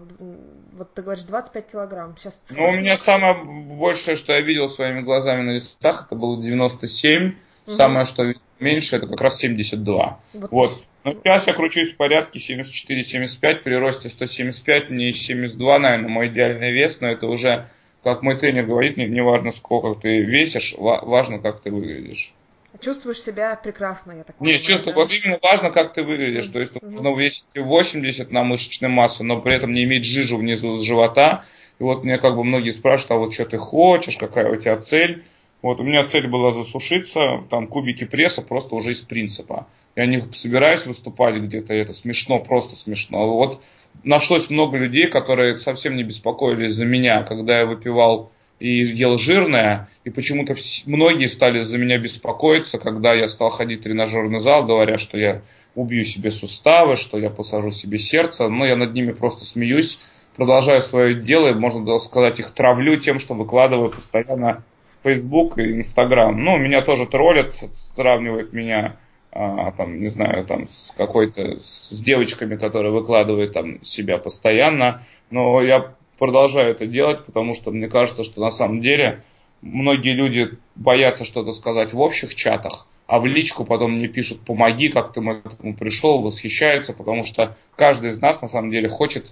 Вот 0.73 0.93
ты 0.93 1.03
говоришь 1.03 1.23
25 1.25 1.71
килограмм. 1.71 2.15
Сейчас 2.17 2.41
ну, 2.49 2.69
у 2.69 2.71
меня 2.71 2.97
самое 2.97 3.35
большее, 3.43 4.15
что 4.15 4.33
я 4.33 4.41
видел 4.41 4.67
своими 4.69 5.01
глазами 5.01 5.43
на 5.43 5.51
весах, 5.51 6.07
это 6.07 6.15
было 6.15 6.41
97. 6.41 7.27
Угу. 7.27 7.35
Самое, 7.75 8.05
что 8.05 8.33
меньше, 8.59 8.95
это 8.95 9.07
как 9.07 9.21
раз 9.21 9.37
72. 9.37 10.19
Вот. 10.33 10.51
вот. 10.51 10.83
Но 11.03 11.13
сейчас 11.13 11.47
я 11.47 11.53
кручусь 11.53 11.93
в 11.93 11.95
порядке 11.95 12.39
74-75, 12.39 13.63
при 13.63 13.73
росте 13.75 14.09
175, 14.09 14.89
мне 14.89 15.13
72, 15.13 15.79
наверное, 15.79 16.09
мой 16.09 16.27
идеальный 16.27 16.71
вес, 16.71 16.99
но 16.99 17.07
это 17.07 17.27
уже, 17.27 17.69
как 18.03 18.21
мой 18.21 18.37
тренер 18.37 18.65
говорит, 18.65 18.97
не, 18.97 19.05
не 19.07 19.21
важно, 19.21 19.51
сколько 19.51 19.99
ты 19.99 20.19
весишь, 20.19 20.75
важно, 20.77 21.39
как 21.39 21.61
ты 21.61 21.71
выглядишь. 21.71 22.33
Чувствуешь 22.81 23.21
себя 23.21 23.55
прекрасно, 23.55 24.11
я 24.11 24.23
так 24.23 24.35
понимаю. 24.37 24.57
Нет, 24.57 24.65
чувствую, 24.65 24.95
да? 24.95 25.01
вот 25.01 25.11
именно 25.11 25.37
важно, 25.41 25.71
как 25.71 25.93
ты 25.93 26.03
выглядишь. 26.03 26.47
То 26.47 26.59
есть 26.59 26.79
нужно 26.81 27.15
весить 27.15 27.45
80 27.55 28.31
на 28.31 28.43
мышечной 28.43 28.89
массе, 28.89 29.23
но 29.23 29.41
при 29.41 29.55
этом 29.55 29.73
не 29.73 29.83
иметь 29.85 30.05
жижу 30.05 30.37
внизу 30.37 30.75
с 30.75 30.81
живота. 30.81 31.45
И 31.79 31.83
вот 31.83 32.03
мне 32.03 32.17
как 32.17 32.35
бы 32.35 32.43
многие 32.43 32.71
спрашивают, 32.71 33.11
а 33.11 33.15
вот 33.15 33.33
что 33.33 33.45
ты 33.45 33.57
хочешь, 33.57 34.17
какая 34.17 34.49
у 34.51 34.55
тебя 34.55 34.77
цель. 34.77 35.25
Вот 35.61 35.79
у 35.79 35.83
меня 35.83 36.05
цель 36.05 36.27
была 36.27 36.53
засушиться, 36.53 37.43
там 37.49 37.67
кубики 37.67 38.05
пресса 38.05 38.41
просто 38.41 38.75
уже 38.75 38.91
из 38.91 39.01
принципа. 39.01 39.67
Я 39.95 40.05
не 40.05 40.21
собираюсь 40.33 40.85
выступать 40.85 41.35
где-то, 41.35 41.73
это 41.73 41.91
смешно, 41.91 42.39
просто 42.39 42.77
смешно. 42.77 43.27
Вот 43.35 43.61
нашлось 44.03 44.49
много 44.49 44.77
людей, 44.77 45.07
которые 45.07 45.57
совсем 45.57 45.97
не 45.97 46.03
беспокоились 46.03 46.73
за 46.75 46.85
меня, 46.85 47.23
когда 47.23 47.59
я 47.59 47.65
выпивал 47.65 48.31
и 48.59 48.81
ел 48.83 49.17
жирное, 49.17 49.89
и 50.03 50.09
почему-то 50.09 50.55
многие 50.85 51.27
стали 51.27 51.63
за 51.63 51.77
меня 51.77 51.97
беспокоиться, 51.97 52.77
когда 52.77 53.13
я 53.13 53.27
стал 53.27 53.49
ходить 53.49 53.81
в 53.81 53.83
тренажерный 53.83 54.39
зал, 54.39 54.65
говоря, 54.65 54.97
что 54.97 55.17
я 55.17 55.41
убью 55.75 56.03
себе 56.03 56.31
суставы, 56.31 56.95
что 56.95 57.17
я 57.17 57.29
посажу 57.29 57.71
себе 57.71 57.97
сердце, 57.97 58.47
но 58.49 58.65
я 58.65 58.75
над 58.75 58.93
ними 58.93 59.11
просто 59.11 59.45
смеюсь, 59.45 59.99
продолжаю 60.35 60.81
свое 60.81 61.15
дело, 61.15 61.49
и, 61.49 61.53
можно 61.53 61.97
сказать, 61.99 62.39
их 62.39 62.51
травлю 62.51 62.97
тем, 62.97 63.19
что 63.19 63.33
выкладываю 63.33 63.89
постоянно 63.89 64.63
Facebook 65.03 65.57
и 65.57 65.79
Instagram. 65.79 66.43
Ну, 66.43 66.57
меня 66.57 66.81
тоже 66.81 67.05
троллят, 67.05 67.53
сравнивают 67.53 68.53
меня 68.53 68.97
а, 69.31 69.71
там, 69.71 70.01
не 70.01 70.07
знаю, 70.07 70.45
там, 70.45 70.67
с 70.67 70.93
какой-то, 70.97 71.59
с 71.61 71.99
девочками, 72.01 72.55
которые 72.55 72.91
выкладывают 72.91 73.53
там 73.53 73.83
себя 73.83 74.17
постоянно, 74.17 75.03
но 75.29 75.61
я 75.61 75.93
продолжаю 76.17 76.71
это 76.71 76.87
делать, 76.87 77.25
потому 77.25 77.53
что 77.53 77.71
мне 77.71 77.87
кажется, 77.87 78.23
что 78.23 78.41
на 78.41 78.49
самом 78.49 78.81
деле 78.81 79.23
многие 79.61 80.13
люди 80.13 80.57
боятся 80.75 81.25
что-то 81.25 81.51
сказать 81.51 81.93
в 81.93 81.99
общих 81.99 82.33
чатах, 82.33 82.87
а 83.05 83.19
в 83.19 83.27
личку 83.27 83.65
потом 83.65 83.93
мне 83.93 84.07
пишут 84.07 84.41
«помоги, 84.41 84.89
как 84.89 85.13
ты 85.13 85.21
к 85.21 85.45
этому 85.45 85.75
пришел», 85.75 86.21
восхищаются, 86.21 86.93
потому 86.93 87.23
что 87.23 87.55
каждый 87.75 88.11
из 88.11 88.19
нас 88.19 88.41
на 88.41 88.47
самом 88.47 88.71
деле 88.71 88.89
хочет 88.89 89.27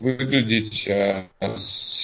выглядеть, 0.00 0.88
э, 0.88 1.26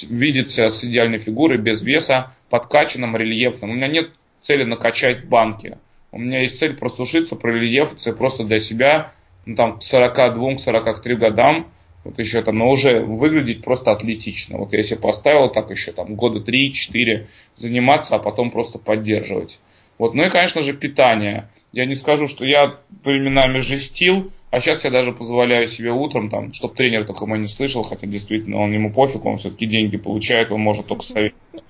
видеть 0.09 0.50
себя 0.50 0.71
с 0.71 0.85
идеальной 0.85 1.19
фигурой, 1.19 1.59
без 1.59 1.83
веса, 1.83 2.35
подкачанным, 2.52 3.16
рельефным. 3.16 3.71
У 3.71 3.73
меня 3.73 3.88
нет 3.88 4.11
цели 4.42 4.64
накачать 4.64 5.25
банки. 5.25 5.78
У 6.11 6.18
меня 6.18 6.42
есть 6.42 6.59
цель 6.59 6.76
просушиться, 6.76 7.35
прорельефиться 7.35 8.12
просто 8.12 8.44
для 8.44 8.59
себя, 8.59 9.14
ну, 9.47 9.56
там, 9.56 9.78
к 9.78 9.82
42-43 9.82 11.14
годам, 11.14 11.68
вот 12.04 12.18
еще 12.18 12.42
там, 12.42 12.59
но 12.59 12.68
уже 12.68 13.00
выглядеть 13.00 13.64
просто 13.64 13.90
атлетично. 13.90 14.59
Вот 14.59 14.75
я 14.75 14.82
себе 14.82 15.00
поставил 15.00 15.49
так 15.49 15.71
еще 15.71 15.92
там 15.92 16.14
года 16.14 16.40
3-4 16.40 17.26
заниматься, 17.56 18.16
а 18.16 18.18
потом 18.18 18.50
просто 18.50 18.78
поддерживать. 18.78 19.59
Вот. 19.97 20.12
Ну 20.12 20.23
и, 20.23 20.28
конечно 20.28 20.61
же, 20.61 20.75
питание. 20.75 21.49
Я 21.73 21.87
не 21.87 21.94
скажу, 21.94 22.28
что 22.28 22.44
я 22.44 22.76
временами 23.02 23.61
жестил, 23.61 24.30
а 24.50 24.61
сейчас 24.61 24.85
я 24.85 24.90
даже 24.90 25.12
позволяю 25.12 25.66
себе 25.66 25.90
утром, 25.92 26.28
там, 26.28 26.52
чтобы 26.52 26.75
тренер 26.75 27.04
только 27.04 27.25
мой 27.25 27.38
не 27.38 27.49
слышал, 27.49 27.82
хотя 27.82 28.06
действительно 28.06 28.59
он 28.59 28.75
ему 28.75 28.92
пофиг, 28.92 29.25
он 29.25 29.38
все-таки 29.38 29.64
деньги 29.64 29.97
получает, 29.97 30.52
он 30.52 30.61
может 30.61 30.87
только 30.87 31.02
советовать. 31.02 31.64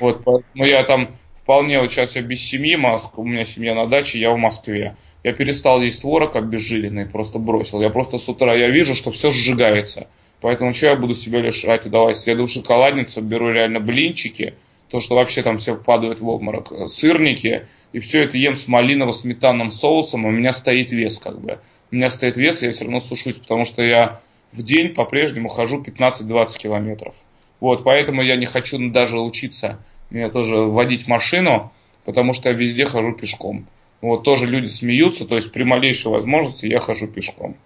Вот, 0.00 0.24
поэтому 0.24 0.64
я 0.66 0.82
там 0.84 1.14
вполне, 1.42 1.80
вот 1.80 1.90
сейчас 1.90 2.16
я 2.16 2.22
без 2.22 2.40
семьи, 2.40 2.76
у 2.76 3.24
меня 3.24 3.44
семья 3.44 3.74
на 3.74 3.86
даче, 3.86 4.18
я 4.18 4.30
в 4.30 4.38
Москве. 4.38 4.96
Я 5.22 5.32
перестал 5.32 5.80
есть 5.80 6.02
творог 6.02 6.36
обезжиренный, 6.36 7.06
просто 7.06 7.38
бросил. 7.38 7.80
Я 7.80 7.90
просто 7.90 8.18
с 8.18 8.28
утра, 8.28 8.54
я 8.54 8.68
вижу, 8.68 8.94
что 8.94 9.10
все 9.10 9.30
сжигается. 9.30 10.08
Поэтому 10.40 10.74
что 10.74 10.86
я 10.86 10.96
буду 10.96 11.14
себя 11.14 11.40
лишать? 11.40 11.88
Давай, 11.88 12.14
следую 12.14 12.46
в 12.46 12.50
шоколадницу, 12.50 13.22
беру 13.22 13.50
реально 13.50 13.80
блинчики, 13.80 14.54
то, 14.90 15.00
что 15.00 15.14
вообще 15.14 15.42
там 15.42 15.56
все 15.56 15.76
падают 15.76 16.20
в 16.20 16.28
обморок, 16.28 16.70
сырники, 16.88 17.66
и 17.92 17.98
все 17.98 18.24
это 18.24 18.36
ем 18.36 18.54
с 18.54 18.68
малиново-сметанным 18.68 19.70
соусом, 19.70 20.26
и 20.26 20.28
у 20.28 20.30
меня 20.30 20.52
стоит 20.52 20.92
вес 20.92 21.18
как 21.18 21.40
бы. 21.40 21.58
У 21.90 21.96
меня 21.96 22.10
стоит 22.10 22.36
вес, 22.36 22.62
и 22.62 22.66
я 22.66 22.72
все 22.72 22.84
равно 22.84 23.00
сушусь, 23.00 23.38
потому 23.38 23.64
что 23.64 23.82
я 23.82 24.20
в 24.52 24.62
день 24.62 24.94
по-прежнему 24.94 25.48
хожу 25.48 25.82
15-20 25.82 26.58
километров. 26.58 27.16
Вот, 27.60 27.84
поэтому 27.84 28.22
я 28.22 28.36
не 28.36 28.46
хочу 28.46 28.78
даже 28.90 29.18
учиться 29.20 29.78
мне 30.10 30.30
тоже 30.30 30.56
водить 30.56 31.06
машину, 31.06 31.72
потому 32.04 32.32
что 32.32 32.48
я 32.48 32.54
везде 32.54 32.84
хожу 32.84 33.12
пешком. 33.12 33.66
Вот 34.00 34.22
тоже 34.22 34.46
люди 34.46 34.66
смеются, 34.66 35.24
то 35.24 35.34
есть 35.34 35.50
при 35.50 35.64
малейшей 35.64 36.12
возможности 36.12 36.66
я 36.66 36.78
хожу 36.78 37.06
пешком. 37.06 37.56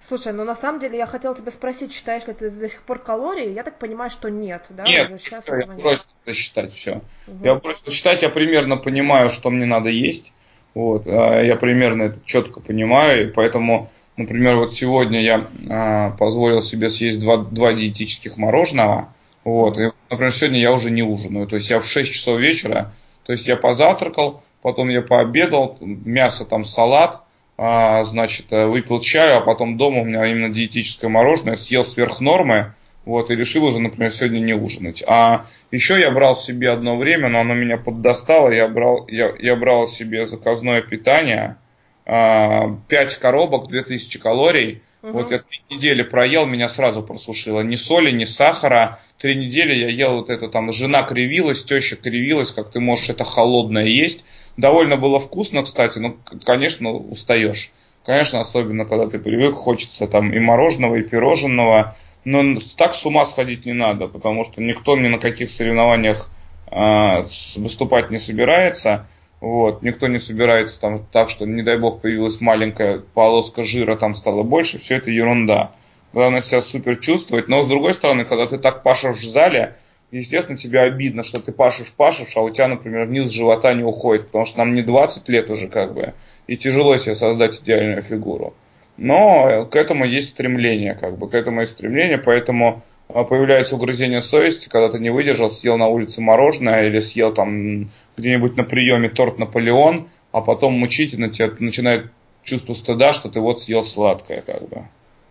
Слушай, 0.00 0.32
ну 0.32 0.44
на 0.44 0.56
самом 0.56 0.80
деле 0.80 0.98
я 0.98 1.06
хотела 1.06 1.34
тебя 1.34 1.52
спросить, 1.52 1.92
считаешь 1.92 2.26
ли 2.26 2.32
ты 2.32 2.50
до 2.50 2.68
сих 2.68 2.82
пор 2.82 2.98
калории? 2.98 3.52
Я 3.52 3.62
так 3.62 3.78
понимаю, 3.78 4.10
что 4.10 4.28
нет, 4.30 4.66
да? 4.70 4.84
Нет, 4.84 5.10
Уже 5.10 5.20
сейчас 5.20 5.44
все, 5.44 5.56
я 5.56 5.66
бросил 5.66 6.06
это 6.24 6.34
считать, 6.34 6.74
все. 6.74 7.02
Угу. 7.28 7.44
Я 7.44 7.54
бросил 7.54 7.92
считать, 7.92 8.22
я 8.22 8.28
примерно 8.28 8.76
понимаю, 8.76 9.30
что 9.30 9.50
мне 9.50 9.66
надо 9.66 9.90
есть. 9.90 10.32
Вот, 10.74 11.06
а 11.06 11.40
я 11.42 11.54
примерно 11.54 12.04
это 12.04 12.18
четко 12.24 12.58
понимаю, 12.58 13.28
и 13.28 13.30
поэтому, 13.30 13.92
например, 14.16 14.56
вот 14.56 14.74
сегодня 14.74 15.22
я 15.22 15.46
а, 15.68 16.10
позволил 16.10 16.62
себе 16.62 16.90
съесть 16.90 17.20
два, 17.20 17.38
два 17.38 17.72
диетических 17.72 18.36
мороженого, 18.36 19.08
вот, 19.44 19.78
и, 19.78 19.90
например, 20.10 20.32
сегодня 20.32 20.60
я 20.60 20.72
уже 20.72 20.90
не 20.90 21.02
ужинаю, 21.02 21.46
то 21.46 21.56
есть 21.56 21.70
я 21.70 21.80
в 21.80 21.86
6 21.86 22.12
часов 22.12 22.40
вечера, 22.40 22.92
то 23.24 23.32
есть 23.32 23.46
я 23.46 23.56
позавтракал, 23.56 24.42
потом 24.62 24.88
я 24.88 25.02
пообедал, 25.02 25.78
мясо 25.80 26.44
там 26.44 26.64
салат, 26.64 27.22
а, 27.58 28.04
значит, 28.04 28.46
э, 28.50 28.66
выпил 28.66 29.00
чаю, 29.00 29.38
а 29.38 29.40
потом 29.40 29.76
дома 29.76 30.00
у 30.00 30.04
меня 30.04 30.26
именно 30.26 30.48
диетическое 30.52 31.10
мороженое, 31.10 31.56
съел 31.56 31.84
сверх 31.84 32.20
нормы, 32.20 32.74
вот, 33.04 33.30
и 33.30 33.36
решил 33.36 33.64
уже, 33.64 33.80
например, 33.80 34.10
сегодня 34.10 34.38
не 34.38 34.54
ужинать. 34.54 35.02
А 35.06 35.46
еще 35.70 36.00
я 36.00 36.10
брал 36.10 36.36
себе 36.36 36.70
одно 36.70 36.96
время, 36.96 37.28
но 37.28 37.40
оно 37.40 37.54
меня 37.54 37.76
поддостало, 37.76 38.50
я 38.50 38.68
брал, 38.68 39.06
я, 39.08 39.32
я 39.38 39.56
брал 39.56 39.86
себе 39.86 40.26
заказное 40.26 40.82
питание, 40.82 41.56
5 42.04 42.06
а, 42.06 43.20
коробок, 43.20 43.68
2000 43.68 44.18
калорий, 44.18 44.82
Угу. 45.02 45.12
Вот 45.12 45.30
я 45.32 45.38
три 45.40 45.60
недели 45.68 46.02
проел, 46.02 46.46
меня 46.46 46.68
сразу 46.68 47.02
просушило. 47.02 47.60
Ни 47.60 47.74
соли, 47.74 48.12
ни 48.12 48.24
сахара. 48.24 49.00
Три 49.18 49.34
недели 49.34 49.74
я 49.74 49.88
ел 49.88 50.18
вот 50.18 50.30
это 50.30 50.48
там, 50.48 50.70
жена 50.70 51.02
кривилась, 51.02 51.64
теща 51.64 51.96
кривилась, 51.96 52.52
как 52.52 52.70
ты 52.70 52.78
можешь 52.78 53.08
это 53.08 53.24
холодное 53.24 53.84
есть. 53.84 54.24
Довольно 54.56 54.96
было 54.96 55.18
вкусно, 55.18 55.64
кстати, 55.64 55.98
но, 55.98 56.16
конечно, 56.44 56.92
устаешь. 56.92 57.72
Конечно, 58.04 58.40
особенно, 58.40 58.84
когда 58.84 59.08
ты 59.08 59.18
привык, 59.18 59.54
хочется 59.54 60.06
там 60.06 60.32
и 60.32 60.38
мороженого, 60.38 60.96
и 60.96 61.02
пирожного. 61.02 61.96
Но 62.24 62.60
так 62.76 62.94
с 62.94 63.04
ума 63.04 63.24
сходить 63.24 63.66
не 63.66 63.72
надо, 63.72 64.06
потому 64.06 64.44
что 64.44 64.62
никто 64.62 64.96
ни 64.96 65.08
на 65.08 65.18
каких 65.18 65.50
соревнованиях 65.50 66.30
э, 66.70 67.24
выступать 67.56 68.10
не 68.10 68.18
собирается. 68.18 69.08
Вот, 69.42 69.82
никто 69.82 70.06
не 70.06 70.20
собирается 70.20 70.80
там 70.80 71.04
так, 71.10 71.28
что, 71.28 71.46
не 71.46 71.64
дай 71.64 71.76
бог, 71.76 72.00
появилась 72.00 72.40
маленькая 72.40 73.00
полоска 73.00 73.64
жира, 73.64 73.96
там 73.96 74.14
стало 74.14 74.44
больше, 74.44 74.78
все 74.78 74.98
это 74.98 75.10
ерунда. 75.10 75.72
Главное 76.12 76.40
себя 76.40 76.60
супер 76.60 76.94
чувствовать, 76.94 77.48
но 77.48 77.64
с 77.64 77.66
другой 77.66 77.92
стороны, 77.92 78.24
когда 78.24 78.46
ты 78.46 78.58
так 78.58 78.84
пашешь 78.84 79.16
в 79.16 79.28
зале, 79.28 79.74
естественно, 80.12 80.56
тебе 80.56 80.78
обидно, 80.82 81.24
что 81.24 81.40
ты 81.40 81.50
пашешь, 81.50 81.90
пашешь, 81.90 82.36
а 82.36 82.40
у 82.40 82.50
тебя, 82.50 82.68
например, 82.68 83.08
низ 83.08 83.30
живота 83.30 83.74
не 83.74 83.82
уходит, 83.82 84.26
потому 84.26 84.46
что 84.46 84.58
нам 84.58 84.74
не 84.74 84.82
20 84.82 85.28
лет 85.28 85.50
уже 85.50 85.66
как 85.66 85.92
бы, 85.92 86.14
и 86.46 86.56
тяжело 86.56 86.96
себе 86.96 87.16
создать 87.16 87.60
идеальную 87.60 88.02
фигуру. 88.02 88.54
Но 88.96 89.66
к 89.66 89.74
этому 89.74 90.04
есть 90.04 90.28
стремление, 90.28 90.94
как 90.94 91.18
бы, 91.18 91.28
к 91.28 91.34
этому 91.34 91.62
есть 91.62 91.72
стремление, 91.72 92.18
поэтому 92.18 92.84
появляется 93.08 93.76
угрызение 93.76 94.20
совести, 94.22 94.68
когда 94.68 94.90
ты 94.90 94.98
не 94.98 95.10
выдержал, 95.10 95.50
съел 95.50 95.76
на 95.76 95.88
улице 95.88 96.20
мороженое 96.20 96.86
или 96.86 97.00
съел 97.00 97.32
там 97.32 97.90
где-нибудь 98.16 98.56
на 98.56 98.64
приеме 98.64 99.08
торт 99.08 99.38
Наполеон, 99.38 100.08
а 100.32 100.40
потом 100.40 100.74
мучительно 100.74 101.28
тебе 101.28 101.52
начинает 101.58 102.10
чувство 102.42 102.74
стыда, 102.74 103.12
что 103.12 103.28
ты 103.28 103.40
вот 103.40 103.62
съел 103.62 103.82
сладкое, 103.82 104.42
как 104.42 104.68
бы. 104.68 104.84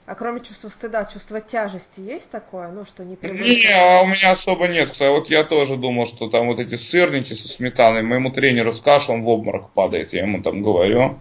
А 0.05 0.15
кроме 0.15 0.41
чувства 0.41 0.67
стыда, 0.67 1.05
чувство 1.05 1.39
тяжести 1.39 2.01
есть 2.01 2.31
такое? 2.31 2.67
Ну, 2.69 2.86
что 2.86 3.05
не 3.05 3.15
привыкли? 3.15 3.62
Не, 3.62 3.71
а 3.71 4.01
у 4.01 4.07
меня 4.07 4.31
особо 4.31 4.67
нет. 4.67 4.89
Кстати, 4.89 5.10
вот 5.10 5.29
я 5.29 5.43
тоже 5.43 5.77
думал, 5.77 6.05
что 6.05 6.29
там 6.29 6.47
вот 6.47 6.60
эти 6.60 6.75
сырники 6.75 7.34
со 7.34 7.47
сметаной, 7.47 8.01
моему 8.01 8.31
тренеру 8.31 8.73
скажешь, 8.73 9.10
он 9.10 9.23
в 9.23 9.29
обморок 9.29 9.69
падает, 9.69 10.12
я 10.12 10.23
ему 10.23 10.41
там 10.41 10.62
говорю. 10.62 11.17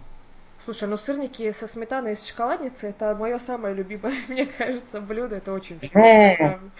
Слушай, 0.63 0.87
ну 0.87 0.97
сырники 0.97 1.49
со 1.51 1.67
сметаной 1.67 2.13
из 2.13 2.25
шоколадницы 2.27 2.87
это 2.89 3.15
мое 3.15 3.39
самое 3.39 3.73
любимое, 3.73 4.13
мне 4.27 4.45
кажется, 4.45 5.01
блюдо. 5.01 5.37
Это 5.37 5.53
очень 5.53 5.79
вкусно. 5.79 6.71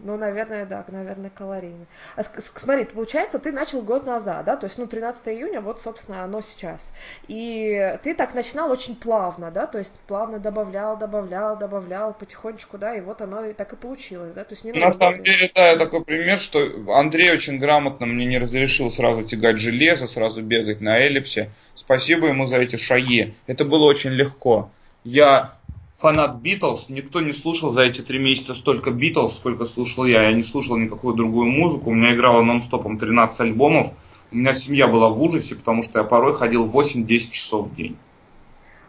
Ну, 0.00 0.16
наверное, 0.16 0.66
да, 0.66 0.84
наверное, 0.88 1.30
калорийно. 1.30 1.86
А 2.16 2.22
смотри, 2.22 2.84
получается, 2.84 3.38
ты 3.38 3.52
начал 3.52 3.82
год 3.82 4.04
назад, 4.04 4.44
да, 4.44 4.56
то 4.56 4.66
есть, 4.66 4.78
ну, 4.78 4.86
13 4.86 5.28
июня, 5.28 5.60
вот, 5.60 5.80
собственно, 5.80 6.24
оно 6.24 6.40
сейчас. 6.40 6.92
И 7.28 7.96
ты 8.02 8.14
так 8.14 8.34
начинал 8.34 8.70
очень 8.70 8.96
плавно, 8.96 9.50
да, 9.50 9.66
то 9.66 9.78
есть 9.78 9.92
плавно 10.08 10.38
добавлял, 10.38 10.96
добавлял, 10.96 11.56
добавлял 11.56 12.14
потихонечку, 12.14 12.78
да, 12.78 12.94
и 12.96 13.00
вот 13.00 13.20
оно 13.20 13.44
и 13.44 13.52
так 13.52 13.72
и 13.72 13.76
получилось, 13.76 14.34
да, 14.34 14.44
то 14.44 14.54
есть 14.54 14.64
не 14.64 14.72
На 14.72 14.92
самом 14.92 15.22
деле, 15.22 15.50
да, 15.54 15.76
такой 15.76 16.04
пример, 16.04 16.38
что 16.38 16.58
Андрей 16.88 17.32
очень 17.32 17.58
грамотно 17.58 18.06
мне 18.06 18.26
не 18.26 18.38
разрешил 18.38 18.90
сразу 18.90 19.22
тягать 19.22 19.58
железо, 19.58 20.06
сразу 20.06 20.42
бегать 20.42 20.80
на 20.80 20.98
эллипсе. 20.98 21.50
Спасибо 21.74 22.26
ему 22.26 22.46
за 22.46 22.56
эти 22.56 22.76
шаги. 22.76 23.34
Это 23.46 23.64
было 23.64 23.84
очень 23.84 24.10
легко. 24.10 24.70
Я 25.04 25.56
фанат 26.02 26.40
Битлз, 26.42 26.88
никто 26.88 27.20
не 27.20 27.30
слушал 27.30 27.70
за 27.70 27.82
эти 27.82 28.00
три 28.02 28.18
месяца 28.18 28.54
столько 28.54 28.90
Битлз, 28.90 29.36
сколько 29.36 29.64
слушал 29.64 30.04
я. 30.04 30.24
Я 30.24 30.32
не 30.32 30.42
слушал 30.42 30.76
никакую 30.76 31.14
другую 31.14 31.48
музыку, 31.48 31.90
у 31.90 31.94
меня 31.94 32.12
играло 32.12 32.42
нон-стопом 32.42 32.98
13 32.98 33.40
альбомов. 33.40 33.92
У 34.32 34.36
меня 34.36 34.52
семья 34.52 34.88
была 34.88 35.10
в 35.10 35.22
ужасе, 35.22 35.54
потому 35.54 35.84
что 35.84 36.00
я 36.00 36.04
порой 36.04 36.34
ходил 36.34 36.66
8-10 36.66 37.30
часов 37.30 37.68
в 37.68 37.74
день. 37.76 37.96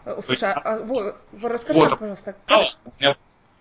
Э, 0.06 0.16
слушай, 0.26 0.32
есть, 0.32 0.44
а, 0.44 0.80
вы, 0.84 1.14
вы 1.34 1.50
расскажи, 1.50 1.80
вот, 1.80 2.00
пожалуйста. 2.00 2.36
Как... 2.48 2.60
Мне 3.00 3.16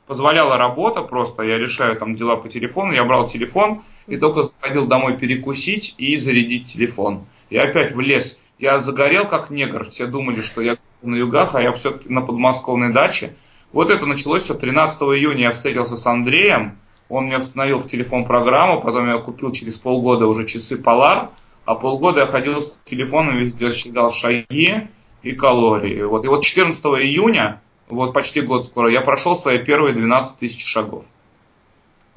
позволяла 0.07 0.57
работа 0.57 1.03
просто, 1.03 1.43
я 1.43 1.59
решаю 1.59 1.97
там 1.97 2.15
дела 2.15 2.37
по 2.37 2.49
телефону, 2.49 2.93
я 2.93 3.05
брал 3.05 3.29
телефон 3.29 3.83
и 4.07 4.17
только 4.17 4.45
заходил 4.45 4.87
домой 4.87 5.19
перекусить 5.19 5.95
и 5.99 6.17
зарядить 6.17 6.73
телефон. 6.73 7.27
И 7.51 7.59
опять 7.59 7.93
в 7.93 8.01
лес. 8.01 8.39
Я 8.59 8.79
загорел 8.79 9.27
как 9.27 9.51
негр, 9.51 9.85
все 9.85 10.07
думали, 10.07 10.41
что 10.41 10.63
я 10.63 10.79
на 11.03 11.17
югах, 11.17 11.55
а 11.55 11.63
я 11.63 11.73
все-таки 11.73 12.09
на 12.09 12.21
подмосковной 12.21 12.93
даче. 12.93 13.35
Вот 13.73 13.91
это 13.91 14.07
началось 14.07 14.45
все 14.45 14.55
13 14.55 15.01
июня. 15.03 15.43
Я 15.43 15.51
встретился 15.53 15.97
с 15.97 16.07
Андреем, 16.07 16.77
он 17.09 17.27
мне 17.27 17.37
установил 17.37 17.79
в 17.79 17.87
телефон 17.87 18.25
программу, 18.25 18.81
потом 18.81 19.09
я 19.09 19.19
купил 19.19 19.53
через 19.53 19.77
полгода 19.77 20.27
уже 20.27 20.47
часы 20.47 20.77
Polar, 20.77 21.29
а 21.65 21.75
полгода 21.75 22.21
я 22.21 22.27
ходил 22.27 22.61
с 22.61 22.81
телефоном, 22.85 23.37
везде 23.37 23.71
считал 23.71 24.13
шаги 24.13 24.89
и 25.23 25.33
калории. 25.33 26.03
Вот. 26.03 26.25
И 26.25 26.29
вот 26.29 26.43
14 26.43 26.85
июня, 26.85 27.61
вот 27.89 28.13
почти 28.13 28.41
год 28.41 28.65
скоро, 28.65 28.91
я 28.91 29.01
прошел 29.01 29.37
свои 29.37 29.59
первые 29.59 29.95
12 29.95 30.39
тысяч 30.39 30.65
шагов. 30.67 31.05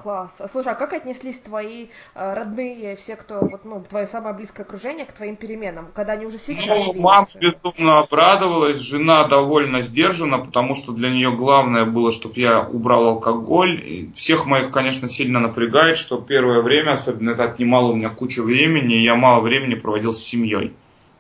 Класс. 0.06 0.36
А 0.40 0.48
слушай, 0.48 0.72
а 0.72 0.76
как 0.76 0.94
отнеслись 0.94 1.40
твои 1.40 1.88
э, 2.14 2.34
родные, 2.36 2.96
все, 2.96 3.16
кто, 3.16 3.40
вот, 3.40 3.66
ну, 3.66 3.84
твое 3.90 4.06
самое 4.06 4.36
близкое 4.36 4.62
окружение 4.62 5.04
к 5.08 5.14
твоим 5.14 5.36
переменам, 5.36 5.88
когда 5.96 6.14
они 6.14 6.28
уже 6.28 6.38
сейчас 6.38 6.94
Ну, 6.94 7.02
мама 7.02 7.26
безумно 7.34 7.98
обрадовалась, 8.02 8.78
жена 8.78 9.24
довольно 9.24 9.82
сдержана, 9.82 10.38
потому 10.38 10.76
что 10.76 10.92
для 10.92 11.10
нее 11.10 11.32
главное 11.32 11.86
было, 11.86 12.12
чтобы 12.12 12.40
я 12.40 12.62
убрал 12.62 13.08
алкоголь. 13.08 13.82
И 13.84 14.12
всех 14.14 14.46
моих, 14.46 14.70
конечно, 14.70 15.08
сильно 15.08 15.40
напрягает, 15.40 15.98
что 15.98 16.22
первое 16.22 16.62
время, 16.62 16.92
особенно 16.92 17.32
это 17.32 17.46
отнимало 17.46 17.92
у 17.92 17.96
меня 17.96 18.10
кучу 18.10 18.44
времени, 18.44 18.98
и 18.98 19.04
я 19.04 19.16
мало 19.16 19.42
времени 19.42 19.74
проводил 19.74 20.14
с 20.14 20.24
семьей. 20.24 20.74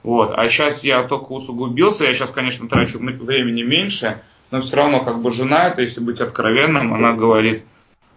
Вот. 0.03 0.31
А 0.31 0.47
сейчас 0.47 0.83
я 0.83 1.01
только 1.01 1.31
усугубился, 1.31 2.03
я 2.03 2.13
сейчас, 2.13 2.29
конечно, 2.29 2.69
трачу 2.69 2.99
времени 2.99 3.63
меньше, 3.63 4.21
но 4.51 4.61
все 4.61 4.75
равно 4.75 5.03
как 5.03 5.23
бы 5.23 5.31
жена, 5.31 5.69
это 5.69 5.81
если 5.81 6.01
быть 6.01 6.21
откровенным, 6.21 6.93
она 6.93 7.13
говорит, 7.13 7.63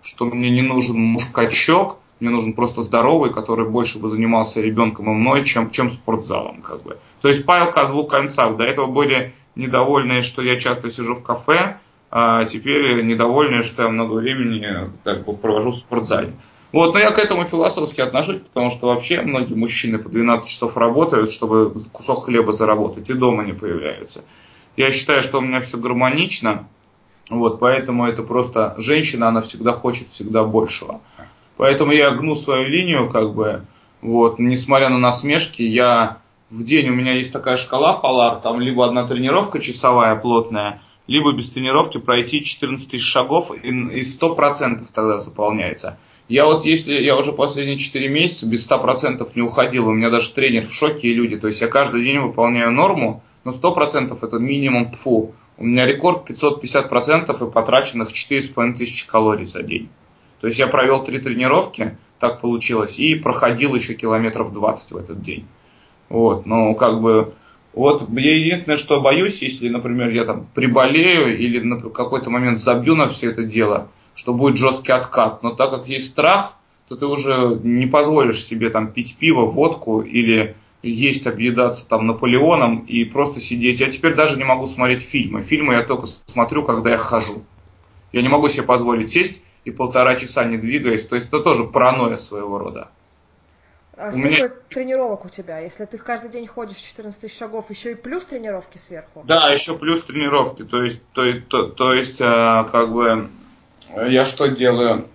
что 0.02 0.24
мне 0.26 0.50
не 0.50 0.62
нужен 0.62 0.98
муж-качок, 0.98 1.98
мне 2.20 2.30
нужен 2.30 2.52
просто 2.52 2.82
здоровый, 2.82 3.32
который 3.32 3.68
больше 3.68 3.98
бы 3.98 4.08
занимался 4.08 4.60
ребенком 4.60 5.10
и 5.10 5.14
мной, 5.14 5.44
чем, 5.44 5.70
чем 5.70 5.90
спортзалом. 5.90 6.62
Как 6.62 6.82
бы. 6.82 6.98
То 7.20 7.28
есть 7.28 7.46
палка 7.46 7.82
о 7.82 7.88
двух 7.88 8.10
концах. 8.10 8.56
До 8.56 8.64
этого 8.64 8.86
были 8.86 9.32
недовольные, 9.54 10.22
что 10.22 10.42
я 10.42 10.58
часто 10.58 10.90
сижу 10.90 11.14
в 11.14 11.22
кафе, 11.22 11.78
а 12.10 12.44
теперь 12.44 13.02
недовольные, 13.02 13.62
что 13.62 13.82
я 13.82 13.88
много 13.88 14.14
времени 14.14 14.90
как 15.04 15.24
провожу 15.40 15.72
в 15.72 15.76
спортзале. 15.76 16.32
Вот, 16.72 16.92
но 16.92 17.00
я 17.00 17.10
к 17.12 17.18
этому 17.18 17.44
философски 17.44 18.00
отношусь, 18.00 18.40
потому 18.40 18.70
что 18.70 18.88
вообще 18.88 19.22
многие 19.22 19.54
мужчины 19.54 19.98
по 19.98 20.10
12 20.10 20.48
часов 20.48 20.76
работают, 20.76 21.30
чтобы 21.30 21.74
кусок 21.92 22.26
хлеба 22.26 22.52
заработать, 22.52 23.08
и 23.08 23.14
дома 23.14 23.44
не 23.44 23.54
появляются. 23.54 24.22
Я 24.76 24.90
считаю, 24.90 25.22
что 25.22 25.38
у 25.38 25.40
меня 25.40 25.60
все 25.60 25.78
гармонично, 25.78 26.68
вот, 27.30 27.58
поэтому 27.58 28.06
это 28.06 28.22
просто 28.22 28.74
женщина, 28.78 29.28
она 29.28 29.40
всегда 29.42 29.72
хочет 29.72 30.08
всегда 30.08 30.44
большего. 30.44 31.00
Поэтому 31.56 31.92
я 31.92 32.10
гну 32.12 32.34
свою 32.34 32.68
линию, 32.68 33.08
как 33.08 33.34
бы, 33.34 33.64
вот, 34.00 34.38
несмотря 34.38 34.88
на 34.88 34.98
насмешки, 34.98 35.62
я 35.62 36.18
в 36.50 36.64
день 36.64 36.88
у 36.88 36.94
меня 36.94 37.14
есть 37.14 37.32
такая 37.32 37.56
шкала 37.56 38.00
Polar, 38.02 38.40
там 38.40 38.60
либо 38.60 38.86
одна 38.86 39.06
тренировка 39.06 39.58
часовая 39.58 40.16
плотная, 40.16 40.80
либо 41.06 41.32
без 41.32 41.50
тренировки 41.50 41.98
пройти 41.98 42.44
14 42.44 42.90
тысяч 42.90 43.04
шагов 43.04 43.52
и, 43.52 43.68
и 43.68 44.00
100% 44.00 44.86
тогда 44.94 45.18
заполняется. 45.18 45.98
Я 46.28 46.44
вот 46.44 46.64
если 46.64 46.94
я 46.94 47.16
уже 47.16 47.32
последние 47.32 47.78
4 47.78 48.08
месяца 48.08 48.46
без 48.46 48.70
100% 48.70 49.28
не 49.34 49.42
уходил, 49.42 49.88
у 49.88 49.92
меня 49.92 50.10
даже 50.10 50.30
тренер 50.32 50.66
в 50.66 50.72
шоке 50.72 51.08
и 51.08 51.14
люди, 51.14 51.38
то 51.38 51.46
есть 51.46 51.60
я 51.60 51.68
каждый 51.68 52.04
день 52.04 52.18
выполняю 52.18 52.70
норму, 52.70 53.22
но 53.44 53.50
100% 53.50 54.16
это 54.20 54.38
минимум 54.38 54.90
ПФУ. 54.90 55.34
У 55.58 55.64
меня 55.64 55.86
рекорд 55.86 56.30
550% 56.30 57.48
и 57.48 57.50
потраченных 57.50 58.12
4,5 58.12 58.74
тысячи 58.74 59.06
калорий 59.06 59.44
за 59.44 59.62
день. 59.64 59.88
То 60.40 60.46
есть 60.46 60.58
я 60.60 60.68
провел 60.68 61.04
три 61.04 61.18
тренировки, 61.18 61.98
так 62.20 62.40
получилось, 62.40 62.98
и 62.98 63.16
проходил 63.16 63.74
еще 63.74 63.94
километров 63.94 64.52
20 64.52 64.92
в 64.92 64.96
этот 64.96 65.20
день. 65.20 65.46
Вот, 66.08 66.46
но 66.46 66.74
как 66.74 67.00
бы, 67.00 67.34
вот 67.72 68.08
я 68.10 68.36
единственное, 68.36 68.76
что 68.76 69.00
боюсь, 69.00 69.42
если, 69.42 69.68
например, 69.68 70.10
я 70.10 70.24
там 70.24 70.46
приболею 70.54 71.36
или 71.36 71.58
на 71.58 71.80
какой-то 71.80 72.30
момент 72.30 72.60
забью 72.60 72.94
на 72.94 73.08
все 73.08 73.32
это 73.32 73.42
дело, 73.42 73.88
что 74.14 74.34
будет 74.34 74.56
жесткий 74.56 74.92
откат. 74.92 75.42
Но 75.42 75.50
так 75.54 75.70
как 75.70 75.88
есть 75.88 76.08
страх, 76.08 76.54
то 76.88 76.96
ты 76.96 77.04
уже 77.04 77.58
не 77.64 77.86
позволишь 77.86 78.44
себе 78.44 78.70
там 78.70 78.92
пить 78.92 79.16
пиво, 79.18 79.44
водку 79.44 80.00
или 80.02 80.54
есть 80.82 81.26
объедаться 81.26 81.86
там 81.88 82.06
Наполеоном 82.06 82.84
и 82.86 83.04
просто 83.04 83.40
сидеть. 83.40 83.80
Я 83.80 83.90
теперь 83.90 84.14
даже 84.14 84.38
не 84.38 84.44
могу 84.44 84.66
смотреть 84.66 85.02
фильмы. 85.02 85.42
Фильмы 85.42 85.74
я 85.74 85.82
только 85.82 86.06
смотрю, 86.06 86.62
когда 86.64 86.90
я 86.90 86.98
хожу. 86.98 87.44
Я 88.12 88.22
не 88.22 88.28
могу 88.28 88.48
себе 88.48 88.62
позволить 88.62 89.10
сесть 89.10 89.42
и 89.64 89.70
полтора 89.70 90.16
часа 90.16 90.44
не 90.44 90.56
двигаясь. 90.56 91.06
То 91.06 91.16
есть 91.16 91.28
это 91.28 91.40
тоже 91.40 91.64
паранойя 91.64 92.16
своего 92.16 92.58
рода. 92.58 92.90
А 93.96 94.08
у 94.08 94.12
сколько 94.12 94.28
меня... 94.28 94.48
тренировок 94.70 95.24
у 95.24 95.28
тебя? 95.28 95.58
Если 95.58 95.84
ты 95.84 95.98
каждый 95.98 96.30
день 96.30 96.46
ходишь 96.46 96.76
14 96.76 97.20
тысяч 97.20 97.36
шагов, 97.36 97.68
еще 97.68 97.92
и 97.92 97.94
плюс 97.96 98.24
тренировки 98.24 98.78
сверху? 98.78 99.24
Да, 99.26 99.50
еще 99.50 99.76
плюс 99.76 100.04
тренировки. 100.04 100.62
То 100.62 100.84
есть, 100.84 101.02
то, 101.12 101.24
то, 101.40 101.66
то 101.66 101.92
есть 101.92 102.20
а, 102.20 102.62
как 102.64 102.92
бы 102.92 103.28
я 104.06 104.24
что 104.24 104.46
делаю? 104.46 105.08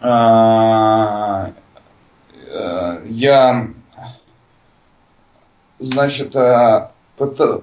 А, 0.00 1.50
а, 2.54 3.02
я, 3.06 3.70
значит, 5.82 6.34
а, 6.36 6.92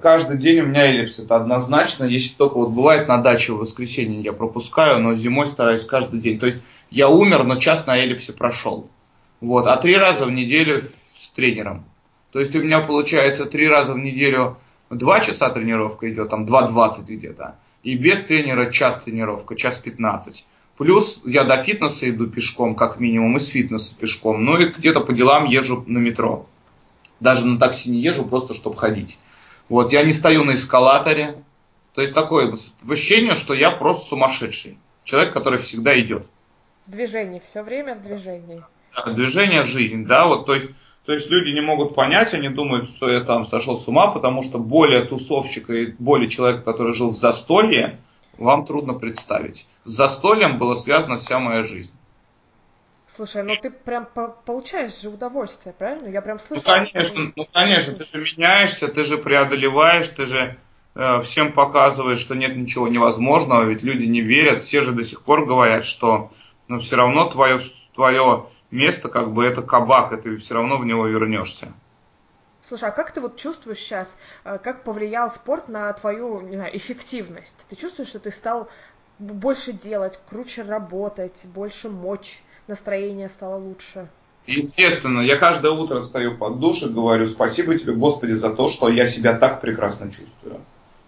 каждый 0.02 0.38
день 0.38 0.62
у 0.62 0.66
меня 0.68 0.86
эллипс, 0.86 1.20
это 1.20 1.36
однозначно. 1.36 2.06
Если 2.06 2.36
только 2.36 2.56
вот 2.56 2.70
бывает 2.70 3.08
на 3.08 3.18
даче 3.18 3.54
в 3.54 3.58
воскресенье 3.58 4.22
я 4.22 4.34
пропускаю, 4.34 5.02
но 5.02 5.14
зимой 5.14 5.48
стараюсь 5.48 5.84
каждый 5.84 6.20
день. 6.20 6.40
То 6.40 6.46
есть 6.46 6.62
я 6.90 7.10
умер, 7.10 7.44
но 7.44 7.56
час 7.56 7.88
на 7.88 7.98
эллипсе 7.98 8.34
прошел. 8.34 8.90
Вот, 9.42 9.68
а 9.68 9.78
три 9.78 9.96
раза 9.96 10.26
в 10.26 10.32
неделю 10.32 10.82
с 10.82 11.30
тренером. 11.30 11.86
То 12.32 12.40
есть 12.40 12.56
у 12.56 12.62
меня 12.62 12.82
получается 12.82 13.46
три 13.46 13.68
раза 13.68 13.94
в 13.94 13.98
неделю 13.98 14.58
два 14.90 15.20
часа 15.22 15.50
тренировка 15.50 16.12
идет, 16.12 16.30
там 16.30 16.46
2.20 16.46 17.06
где-то. 17.06 17.56
И 17.84 17.96
без 17.96 18.22
тренера 18.22 18.72
час 18.72 19.02
тренировка, 19.04 19.56
час 19.56 19.78
15. 19.78 20.46
Плюс 20.78 21.22
я 21.26 21.44
до 21.44 21.58
фитнеса 21.58 22.10
иду 22.10 22.28
пешком, 22.28 22.76
как 22.76 23.00
минимум, 23.00 23.38
из 23.38 23.48
фитнеса 23.48 23.96
пешком. 23.96 24.44
Ну 24.44 24.58
и 24.58 24.70
где-то 24.70 25.02
по 25.02 25.14
делам 25.14 25.46
езжу 25.46 25.84
на 25.88 25.98
метро. 25.98 26.46
Даже 27.20 27.46
на 27.46 27.60
такси 27.60 27.90
не 27.90 28.00
езжу, 28.00 28.26
просто 28.26 28.54
чтобы 28.54 28.76
ходить. 28.78 29.18
Вот, 29.68 29.94
я 29.94 30.04
не 30.04 30.12
стою 30.12 30.44
на 30.44 30.54
эскалаторе. 30.54 31.44
То 31.94 32.02
есть 32.02 32.14
такое 32.14 32.56
ощущение, 32.88 33.36
что 33.36 33.54
я 33.54 33.72
просто 33.72 34.08
сумасшедший. 34.08 34.78
Человек, 35.04 35.34
который 35.34 35.60
всегда 35.60 36.00
идет. 36.00 36.26
В 36.86 36.92
движении, 36.92 37.40
все 37.40 37.62
время 37.62 37.96
в 37.96 38.02
движении. 38.02 38.64
Движение– 39.08 39.64
жизнь, 39.64 40.06
да, 40.06 40.28
вот, 40.28 40.46
то 40.46 40.54
есть, 40.54 40.72
то 41.06 41.14
есть 41.14 41.30
люди 41.30 41.52
не 41.52 41.62
могут 41.62 41.96
понять, 41.96 42.34
они 42.34 42.50
думают, 42.50 42.90
что 42.90 43.10
я 43.10 43.22
там 43.22 43.46
сошел 43.46 43.78
с 43.78 43.88
ума, 43.88 44.12
потому 44.12 44.42
что 44.42 44.58
более 44.58 45.04
тусовщика 45.04 45.74
и 45.74 45.94
более 45.98 46.30
человека, 46.30 46.64
который 46.64 46.94
жил 46.94 47.12
в 47.12 47.16
застолье, 47.16 48.00
вам 48.38 48.66
трудно 48.66 48.94
представить. 48.94 49.68
С 49.84 49.92
застольем 49.92 50.58
была 50.58 50.76
связана 50.76 51.18
вся 51.18 51.40
моя 51.40 51.64
жизнь. 51.64 51.92
Слушай, 53.20 53.44
ну 53.44 53.58
ты 53.58 53.70
прям 53.70 54.06
по 54.06 54.30
получаешь 54.30 55.02
же 55.02 55.10
удовольствие, 55.10 55.76
правильно? 55.78 56.08
Я 56.08 56.22
прям 56.22 56.40
слышу. 56.40 56.64
Ну 56.66 56.74
конечно, 56.74 57.34
ну 57.36 57.48
конечно, 57.52 57.94
ты 57.96 58.06
же 58.06 58.18
меняешься, 58.18 58.88
ты 58.88 59.04
же 59.04 59.18
преодолеваешь, 59.18 60.08
ты 60.08 60.26
же 60.26 60.58
э, 60.96 61.22
всем 61.24 61.52
показываешь, 61.52 62.20
что 62.20 62.36
нет 62.36 62.56
ничего 62.56 62.88
невозможного, 62.88 63.64
ведь 63.64 63.84
люди 63.84 64.06
не 64.06 64.22
верят, 64.22 64.64
все 64.64 64.80
же 64.80 64.94
до 64.94 65.04
сих 65.04 65.22
пор 65.24 65.46
говорят, 65.46 65.84
что 65.84 66.32
но 66.70 66.80
все 66.80 66.96
равно 66.96 67.30
твое, 67.30 67.60
твое 67.94 68.46
место 68.72 69.10
как 69.10 69.34
бы 69.34 69.44
это 69.44 69.64
кабак, 69.64 70.14
и 70.14 70.16
ты 70.16 70.38
все 70.38 70.54
равно 70.54 70.78
в 70.78 70.86
него 70.86 71.06
вернешься. 71.06 71.74
Слушай, 72.62 72.88
а 72.88 72.92
как 72.92 73.12
ты 73.12 73.20
вот 73.20 73.36
чувствуешь 73.36 73.80
сейчас, 73.80 74.18
э, 74.46 74.60
как 74.64 74.86
повлиял 74.86 75.30
спорт 75.30 75.68
на 75.68 75.92
твою, 75.92 76.40
не 76.40 76.56
знаю, 76.56 76.78
эффективность? 76.78 77.66
Ты 77.68 77.76
чувствуешь, 77.76 78.08
что 78.08 78.20
ты 78.20 78.32
стал 78.32 78.70
больше 79.18 79.74
делать, 79.74 80.22
круче 80.30 80.62
работать, 80.62 81.46
больше 81.48 81.90
мочь, 81.90 82.42
настроение 82.70 83.28
стало 83.28 83.58
лучше? 83.58 84.08
Естественно, 84.48 85.22
я 85.22 85.36
каждое 85.36 85.72
утро 85.72 86.02
стою 86.02 86.38
под 86.38 86.60
душ 86.60 86.82
и 86.84 86.90
говорю 86.90 87.28
спасибо 87.28 87.78
тебе, 87.78 87.94
Господи, 87.94 88.32
за 88.32 88.50
то, 88.50 88.70
что 88.70 88.90
я 88.90 89.06
себя 89.06 89.34
так 89.34 89.62
прекрасно 89.62 90.12
чувствую. 90.12 90.62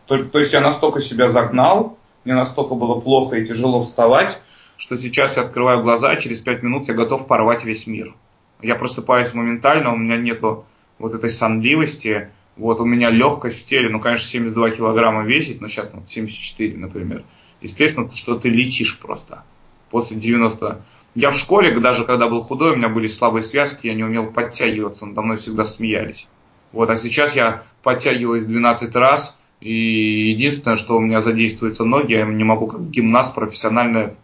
То, 0.06 0.24
то 0.24 0.40
есть 0.40 0.54
я 0.54 0.62
настолько 0.62 1.00
себя 1.00 1.30
загнал, 1.30 1.98
мне 2.26 2.36
настолько 2.36 2.76
было 2.76 3.00
плохо 3.00 3.38
и 3.38 3.46
тяжело 3.46 3.82
вставать, 3.84 4.40
что 4.78 4.98
сейчас 4.98 5.38
я 5.38 5.44
открываю 5.44 5.82
глаза, 5.82 6.14
и 6.14 6.22
через 6.22 6.40
пять 6.40 6.62
минут 6.64 6.88
я 6.88 6.94
готов 6.94 7.28
порвать 7.28 7.64
весь 7.64 7.88
мир. 7.88 8.14
Я 8.62 8.76
просыпаюсь 8.76 9.34
моментально, 9.34 9.94
у 9.94 9.98
меня 9.98 10.18
нету 10.18 10.66
вот 11.00 11.14
этой 11.14 11.30
сонливости. 11.30 12.30
Вот 12.58 12.80
у 12.80 12.86
меня 12.86 13.10
легкость 13.10 13.64
в 13.64 13.66
теле, 13.66 13.90
ну, 13.90 14.00
конечно, 14.00 14.28
72 14.28 14.72
килограмма 14.72 15.24
весит, 15.24 15.62
но 15.62 15.68
сейчас 15.68 15.92
ну, 15.94 16.04
74, 16.06 16.78
например. 16.78 17.24
Естественно, 17.62 18.08
что 18.14 18.38
ты 18.38 18.50
летишь 18.50 19.00
просто 19.00 19.44
после 19.90 20.18
90. 20.18 20.84
Я 21.14 21.30
в 21.30 21.36
школе, 21.36 21.78
даже 21.80 22.06
когда 22.06 22.28
был 22.28 22.42
худой, 22.42 22.74
у 22.74 22.76
меня 22.78 22.90
были 22.90 23.08
слабые 23.08 23.44
связки, 23.44 23.88
я 23.88 23.94
не 23.94 24.04
умел 24.04 24.32
подтягиваться, 24.32 25.06
надо 25.06 25.22
мной 25.22 25.38
всегда 25.38 25.66
смеялись. 25.66 26.30
Вот, 26.72 26.90
а 26.90 26.96
сейчас 26.96 27.36
я 27.36 27.64
подтягиваюсь 27.84 28.46
12 28.46 28.96
раз, 28.96 29.36
и 29.60 30.30
единственное, 30.32 30.78
что 30.78 30.98
у 30.98 31.02
меня 31.02 31.22
задействуются 31.22 31.84
ноги, 31.84 32.14
я 32.14 32.26
не 32.26 32.44
могу 32.44 32.68
как 32.68 32.90
гимнаст 32.90 33.36
профессионально 33.36 34.16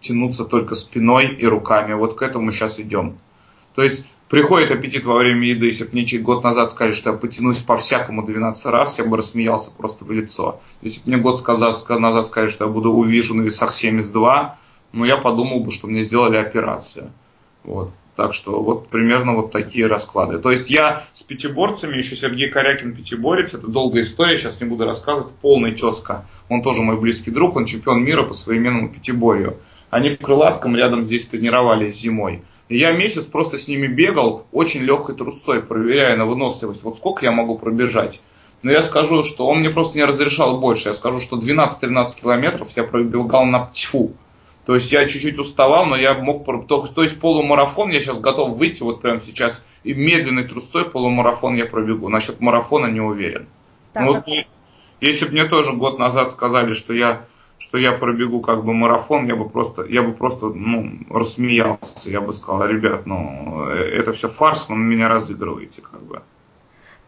тянуться 0.00 0.44
только 0.44 0.74
спиной 0.74 1.28
и 1.28 1.46
руками. 1.46 1.94
Вот 1.94 2.18
к 2.18 2.22
этому 2.22 2.52
сейчас 2.52 2.80
идем. 2.80 3.18
То 3.74 3.82
есть 3.82 4.06
приходит 4.28 4.70
аппетит 4.70 5.04
во 5.04 5.16
время 5.16 5.48
еды, 5.48 5.66
если 5.66 5.84
бы 5.84 5.90
мне 5.92 6.18
год 6.18 6.42
назад 6.42 6.70
сказали, 6.70 6.92
что 6.92 7.10
я 7.10 7.16
потянусь 7.16 7.60
по-всякому 7.60 8.24
12 8.24 8.66
раз, 8.66 8.98
я 8.98 9.04
бы 9.04 9.16
рассмеялся 9.16 9.70
просто 9.70 10.04
в 10.04 10.10
лицо. 10.10 10.60
Если 10.82 11.00
бы 11.00 11.08
мне 11.08 11.16
год 11.18 11.46
назад 11.46 12.26
сказали, 12.26 12.50
что 12.50 12.64
я 12.64 12.70
буду 12.70 12.92
увижу 12.92 13.34
на 13.34 13.42
весах 13.42 13.72
72, 13.72 14.58
ну 14.92 15.04
я 15.04 15.16
подумал 15.16 15.60
бы, 15.60 15.70
что 15.70 15.86
мне 15.86 16.02
сделали 16.02 16.36
операцию. 16.36 17.10
Вот. 17.64 17.92
Так 18.16 18.34
что 18.34 18.62
вот 18.62 18.88
примерно 18.88 19.34
вот 19.34 19.50
такие 19.50 19.86
расклады. 19.86 20.38
То 20.38 20.50
есть 20.50 20.68
я 20.70 21.04
с 21.14 21.22
пятиборцами, 21.22 21.96
еще 21.96 22.16
Сергей 22.16 22.50
Корякин 22.50 22.94
пятиборец, 22.94 23.54
это 23.54 23.66
долгая 23.66 24.02
история, 24.02 24.36
сейчас 24.36 24.60
не 24.60 24.66
буду 24.66 24.84
рассказывать, 24.84 25.32
полный 25.40 25.72
тезка. 25.72 26.26
Он 26.48 26.62
тоже 26.62 26.82
мой 26.82 27.00
близкий 27.00 27.30
друг, 27.30 27.56
он 27.56 27.64
чемпион 27.64 28.04
мира 28.04 28.22
по 28.24 28.34
современному 28.34 28.90
пятиборью. 28.90 29.56
Они 29.88 30.10
в 30.10 30.18
Крылатском 30.18 30.76
рядом 30.76 31.02
здесь 31.02 31.26
тренировались 31.26 31.98
зимой. 31.98 32.42
И 32.68 32.78
я 32.78 32.92
месяц 32.92 33.24
просто 33.24 33.58
с 33.58 33.66
ними 33.66 33.86
бегал 33.88 34.46
очень 34.52 34.82
легкой 34.82 35.16
трусцой, 35.16 35.62
проверяя 35.62 36.16
на 36.16 36.26
выносливость, 36.26 36.84
вот 36.84 36.96
сколько 36.96 37.24
я 37.24 37.32
могу 37.32 37.58
пробежать. 37.58 38.20
Но 38.62 38.70
я 38.70 38.82
скажу, 38.82 39.22
что 39.22 39.46
он 39.46 39.60
мне 39.60 39.70
просто 39.70 39.96
не 39.96 40.04
разрешал 40.04 40.60
больше. 40.60 40.90
Я 40.90 40.94
скажу, 40.94 41.18
что 41.18 41.38
12-13 41.38 42.20
километров 42.20 42.68
я 42.76 42.84
пробегал 42.84 43.44
на 43.46 43.60
птифу. 43.60 44.12
То 44.64 44.74
есть 44.74 44.92
я 44.92 45.06
чуть-чуть 45.06 45.38
уставал, 45.38 45.86
но 45.86 45.96
я 45.96 46.14
мог... 46.14 46.44
То, 46.66 47.02
есть 47.02 47.18
полумарафон 47.18 47.90
я 47.90 48.00
сейчас 48.00 48.20
готов 48.20 48.56
выйти, 48.56 48.82
вот 48.82 49.00
прямо 49.00 49.20
сейчас, 49.20 49.64
и 49.84 49.94
медленной 49.94 50.46
трусцой 50.46 50.88
полумарафон 50.88 51.54
я 51.54 51.66
пробегу. 51.66 52.08
Насчет 52.08 52.40
марафона 52.40 52.86
не 52.86 53.00
уверен. 53.00 53.46
Так, 53.92 54.04
ну, 54.04 54.14
вот, 54.14 54.24
если 55.00 55.26
бы 55.26 55.32
мне 55.32 55.46
тоже 55.46 55.72
год 55.72 55.98
назад 55.98 56.30
сказали, 56.30 56.72
что 56.72 56.92
я 56.92 57.24
что 57.60 57.76
я 57.76 57.92
пробегу 57.92 58.40
как 58.40 58.64
бы 58.64 58.72
марафон, 58.72 59.26
я 59.26 59.36
бы 59.36 59.48
просто, 59.48 59.84
я 59.84 60.02
бы 60.02 60.12
просто 60.12 60.46
ну, 60.46 60.98
рассмеялся. 61.10 62.10
Я 62.10 62.22
бы 62.22 62.32
сказал, 62.32 62.66
ребят, 62.66 63.04
ну, 63.04 63.68
э, 63.68 63.74
это 63.74 64.12
все 64.12 64.30
фарс, 64.30 64.70
вы 64.70 64.76
меня 64.76 65.08
разыгрываете, 65.08 65.82
как 65.82 66.02
бы. 66.02 66.22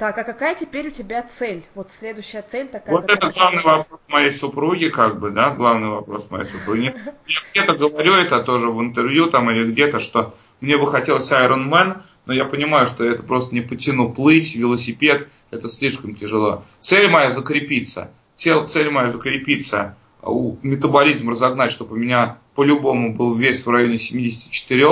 Так, 0.03 0.19
а 0.19 0.25
какая 0.25 0.57
теперь 0.57 0.89
у 0.89 0.91
тебя 0.91 1.23
цель? 1.23 1.63
Вот 1.77 1.93
следующая 1.93 2.43
цель 2.43 2.67
такая. 2.67 2.93
Вот 2.93 3.09
это 3.09 3.31
главный 3.31 3.63
вопрос 3.63 4.01
моей 4.09 4.33
супруги, 4.33 4.89
как 4.89 5.21
бы, 5.21 5.31
да, 5.31 5.51
главный 5.51 5.91
вопрос 5.91 6.29
моей 6.29 6.45
супруги. 6.45 6.91
Я 7.29 7.41
где-то 7.53 7.79
говорю 7.79 8.15
это 8.15 8.43
тоже 8.43 8.69
в 8.69 8.81
интервью 8.81 9.31
там 9.31 9.49
или 9.53 9.71
где-то, 9.71 10.01
что 10.01 10.35
мне 10.61 10.77
бы 10.77 10.89
хотелось 10.89 11.31
Iron 11.31 11.71
Man, 11.71 12.03
но 12.27 12.33
я 12.33 12.47
понимаю, 12.47 12.89
что 12.89 13.05
это 13.05 13.23
просто 13.23 13.55
не 13.55 13.61
потяну 13.61 14.13
плыть, 14.13 14.57
велосипед, 14.57 15.29
это 15.53 15.69
слишком 15.69 16.17
тяжело. 16.17 16.65
Цель 16.81 17.09
моя 17.09 17.31
закрепиться. 17.31 18.11
Цель, 18.35 18.67
цель 18.67 18.91
моя 18.91 19.09
закрепиться 19.09 19.95
метаболизм 20.25 21.31
разогнать, 21.31 21.71
чтобы 21.71 21.95
у 21.95 21.99
меня 22.01 22.39
по-любому 22.57 23.15
был 23.15 23.37
вес 23.37 23.65
в 23.65 23.71
районе 23.71 23.99
74, 23.99 24.85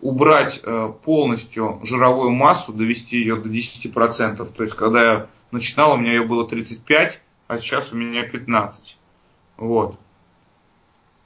убрать 0.00 0.60
э, 0.62 0.92
полностью 1.04 1.80
жировую 1.82 2.30
массу, 2.30 2.72
довести 2.72 3.18
ее 3.18 3.36
до 3.36 3.48
10%. 3.48 4.52
То 4.52 4.62
есть, 4.62 4.74
когда 4.74 5.02
я 5.02 5.26
начинал, 5.50 5.94
у 5.94 5.96
меня 5.96 6.12
ее 6.12 6.24
было 6.24 6.46
35, 6.46 7.22
а 7.48 7.58
сейчас 7.58 7.92
у 7.92 7.96
меня 7.96 8.22
15. 8.22 8.98
Вот. 9.56 9.98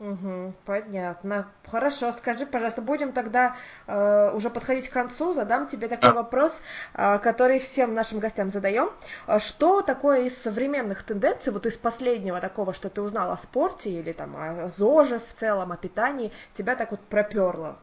Угу, 0.03 0.55
понятно. 0.65 1.47
Хорошо, 1.65 2.11
скажи, 2.11 2.45
пожалуйста, 2.45 2.83
будем 2.83 3.13
тогда 3.13 3.55
э, 3.87 4.33
уже 4.35 4.51
подходить 4.51 4.89
к 4.89 4.93
концу, 4.93 5.33
задам 5.33 5.69
тебе 5.69 5.87
такой 5.87 6.11
да. 6.11 6.15
вопрос, 6.17 6.61
э, 6.95 7.21
который 7.21 7.61
всем 7.61 7.95
нашим 7.95 8.19
гостям 8.19 8.51
задаем. 8.51 8.91
Э, 9.29 9.39
что 9.39 9.81
такое 9.81 10.25
из 10.25 10.37
современных 10.37 11.05
тенденций, 11.05 11.53
вот 11.53 11.67
из 11.67 11.77
последнего 11.77 12.41
такого, 12.41 12.75
что 12.75 12.89
ты 12.89 13.01
узнал 13.01 13.31
о 13.31 13.37
спорте 13.37 13.91
или 13.91 14.11
там 14.11 14.35
о 14.37 14.69
ЗОЖе 14.71 15.21
в 15.21 15.35
целом, 15.35 15.71
о 15.71 15.77
питании, 15.77 16.33
тебя 16.53 16.75
так 16.75 16.91
вот 16.91 17.01
проперло? 17.01 17.77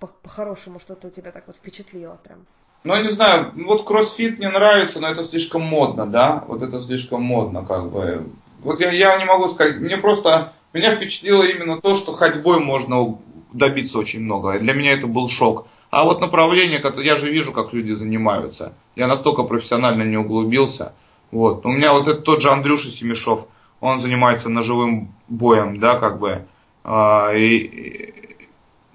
По-хорошему, 0.00 0.78
что-то 0.78 1.10
тебя 1.10 1.32
так 1.32 1.44
вот 1.46 1.56
впечатлило 1.56 2.18
прям? 2.22 2.46
Ну, 2.84 2.94
я 2.94 3.02
не 3.02 3.08
знаю, 3.08 3.52
вот 3.56 3.84
кроссфит 3.84 4.38
мне 4.38 4.48
нравится, 4.48 5.00
но 5.00 5.08
это 5.08 5.24
слишком 5.24 5.62
модно, 5.62 6.06
да? 6.06 6.44
Вот 6.46 6.62
это 6.62 6.80
слишком 6.80 7.22
модно, 7.22 7.64
как 7.64 7.90
бы. 7.90 8.26
Вот 8.60 8.80
я, 8.80 8.90
я 8.90 9.18
не 9.18 9.24
могу 9.24 9.48
сказать, 9.48 9.78
мне 9.78 9.96
просто 9.96 10.52
меня 10.72 10.94
впечатлило 10.94 11.42
именно 11.42 11.80
то, 11.80 11.96
что 11.96 12.12
ходьбой 12.12 12.60
можно 12.60 13.18
добиться 13.52 13.98
очень 13.98 14.20
много. 14.20 14.58
Для 14.58 14.74
меня 14.74 14.92
это 14.92 15.06
был 15.06 15.28
шок. 15.28 15.66
А 15.90 16.04
вот 16.04 16.20
направление, 16.20 16.82
я 17.02 17.16
же 17.16 17.30
вижу, 17.30 17.52
как 17.52 17.72
люди 17.72 17.92
занимаются. 17.92 18.74
Я 18.94 19.06
настолько 19.06 19.44
профессионально 19.44 20.02
не 20.02 20.16
углубился. 20.18 20.92
Вот. 21.30 21.64
У 21.64 21.70
меня 21.70 21.92
вот 21.92 22.06
этот 22.06 22.24
тот 22.24 22.42
же 22.42 22.50
Андрюша 22.50 22.90
Семешов, 22.90 23.48
он 23.80 23.98
занимается 23.98 24.48
ножевым 24.48 25.14
боем, 25.28 25.80
да, 25.80 25.98
как 25.98 26.18
бы. 26.18 26.46
А, 26.84 27.32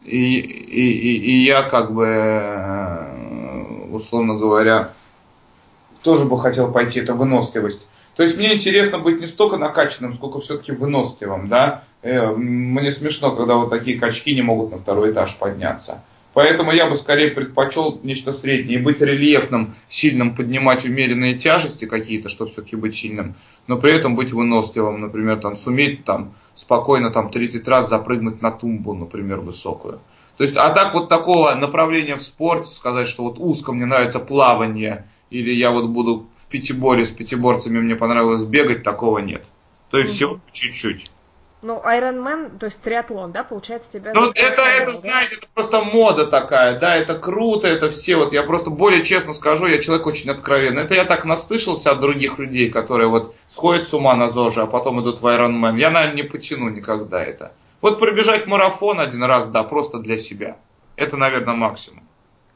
и, 0.03 0.39
и, 0.39 1.17
и, 1.17 1.45
я 1.45 1.63
как 1.63 1.93
бы, 1.93 2.05
э, 2.05 3.87
условно 3.91 4.35
говоря, 4.35 4.91
тоже 6.01 6.25
бы 6.25 6.39
хотел 6.39 6.71
пойти, 6.71 6.99
это 6.99 7.13
выносливость. 7.13 7.85
То 8.15 8.23
есть 8.23 8.37
мне 8.37 8.53
интересно 8.53 8.99
быть 8.99 9.19
не 9.19 9.27
столько 9.27 9.57
накачанным, 9.57 10.13
сколько 10.13 10.39
все-таки 10.39 10.71
выносливым, 10.71 11.47
да. 11.47 11.83
Э, 12.01 12.27
мне 12.31 12.91
смешно, 12.91 13.35
когда 13.35 13.55
вот 13.55 13.69
такие 13.69 13.99
качки 13.99 14.33
не 14.33 14.41
могут 14.41 14.71
на 14.71 14.77
второй 14.77 15.11
этаж 15.11 15.37
подняться. 15.37 16.03
Поэтому 16.33 16.71
я 16.71 16.87
бы 16.87 16.95
скорее 16.95 17.31
предпочел 17.31 17.99
нечто 18.03 18.31
среднее, 18.31 18.79
быть 18.79 19.01
рельефным, 19.01 19.75
сильным, 19.89 20.33
поднимать 20.33 20.85
умеренные 20.85 21.37
тяжести 21.37 21.85
какие-то, 21.85 22.29
чтобы 22.29 22.51
все-таки 22.51 22.77
быть 22.77 22.95
сильным, 22.95 23.35
но 23.67 23.77
при 23.77 23.93
этом 23.93 24.15
быть 24.15 24.31
выносливым, 24.31 24.97
например, 24.97 25.39
там, 25.39 25.57
суметь 25.57 26.05
там, 26.05 26.33
спокойно 26.55 27.11
там, 27.11 27.29
30 27.29 27.67
раз 27.67 27.89
запрыгнуть 27.89 28.41
на 28.41 28.51
тумбу, 28.51 28.93
например, 28.93 29.41
высокую. 29.41 29.99
То 30.37 30.43
есть, 30.43 30.55
а 30.55 30.69
так 30.69 30.93
вот 30.93 31.09
такого 31.09 31.53
направления 31.55 32.15
в 32.15 32.21
спорте, 32.23 32.71
сказать, 32.71 33.07
что 33.07 33.23
вот 33.23 33.35
узко 33.37 33.73
мне 33.73 33.85
нравится 33.85 34.19
плавание, 34.19 35.05
или 35.29 35.51
я 35.51 35.71
вот 35.71 35.89
буду 35.89 36.27
в 36.35 36.47
пятиборе 36.47 37.05
с 37.05 37.11
пятиборцами, 37.11 37.79
мне 37.79 37.95
понравилось 37.95 38.43
бегать, 38.43 38.83
такого 38.83 39.19
нет. 39.19 39.43
То 39.89 39.97
есть 39.97 40.13
всего 40.13 40.39
чуть-чуть. 40.53 41.11
Ну, 41.61 41.79
Ironman, 41.85 42.57
то 42.57 42.65
есть 42.65 42.81
триатлон, 42.81 43.31
да, 43.31 43.43
получается 43.43 43.91
тебя... 43.91 44.13
Ну, 44.13 44.31
это, 44.31 44.61
это, 44.61 44.85
да? 44.85 44.91
знаете, 44.91 45.35
это 45.35 45.47
просто 45.53 45.81
мода 45.83 46.25
такая, 46.25 46.79
да, 46.79 46.95
это 46.95 47.17
круто, 47.19 47.67
это 47.67 47.89
все, 47.89 48.15
вот 48.15 48.33
я 48.33 48.41
просто 48.41 48.71
более 48.71 49.03
честно 49.03 49.33
скажу, 49.33 49.67
я 49.67 49.79
человек 49.79 50.07
очень 50.07 50.31
откровенный. 50.31 50.83
Это 50.83 50.95
я 50.95 51.05
так 51.05 51.23
наслышался 51.23 51.91
от 51.91 51.99
других 51.99 52.39
людей, 52.39 52.71
которые 52.71 53.09
вот 53.09 53.35
сходят 53.47 53.85
с 53.85 53.93
ума 53.93 54.15
на 54.15 54.27
ЗОЖе, 54.27 54.61
а 54.61 54.67
потом 54.67 55.01
идут 55.01 55.21
в 55.21 55.25
Ironman. 55.27 55.77
Я, 55.77 55.91
наверное, 55.91 56.15
не 56.15 56.23
потяну 56.23 56.69
никогда 56.69 57.23
это. 57.23 57.53
Вот 57.81 57.99
пробежать 57.99 58.47
марафон 58.47 58.99
один 58.99 59.23
раз, 59.23 59.47
да, 59.47 59.63
просто 59.63 59.99
для 59.99 60.17
себя. 60.17 60.57
Это, 60.95 61.17
наверное, 61.17 61.53
максимум. 61.53 62.03